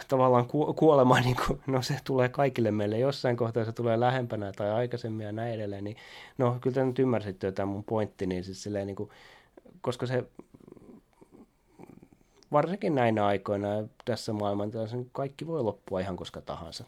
tavallaan 0.09 0.47
kuolema, 0.76 1.20
niin 1.20 1.36
kuin, 1.47 1.61
no 1.66 1.82
se 1.82 1.97
tulee 2.05 2.28
kaikille 2.28 2.70
meille 2.70 2.99
jossain 2.99 3.36
kohtaa, 3.36 3.64
se 3.64 3.72
tulee 3.72 4.01
lähempänä 4.01 4.53
tai 4.53 4.70
aikaisemmin 4.70 5.26
ja 5.26 5.32
näin 5.32 5.55
edelleen, 5.55 5.84
niin 5.84 5.97
no 6.38 6.59
kyllä 6.61 6.74
te 6.74 6.84
nyt 6.84 6.99
ymmärsitte 6.99 7.47
jotain 7.47 7.68
mun 7.68 7.84
pointti, 7.84 8.26
niin 8.26 8.45
siis 8.45 8.62
silleen 8.62 8.86
niin 8.86 8.97
kuin, 8.97 9.11
koska 9.80 10.07
se 10.07 10.24
varsinkin 12.53 12.94
näinä 12.94 13.26
aikoina 13.26 13.68
tässä 14.05 14.32
maailmantilassa 14.32 14.96
kaikki 15.12 15.46
voi 15.46 15.62
loppua 15.62 16.00
ihan 16.00 16.16
koska 16.16 16.40
tahansa. 16.40 16.84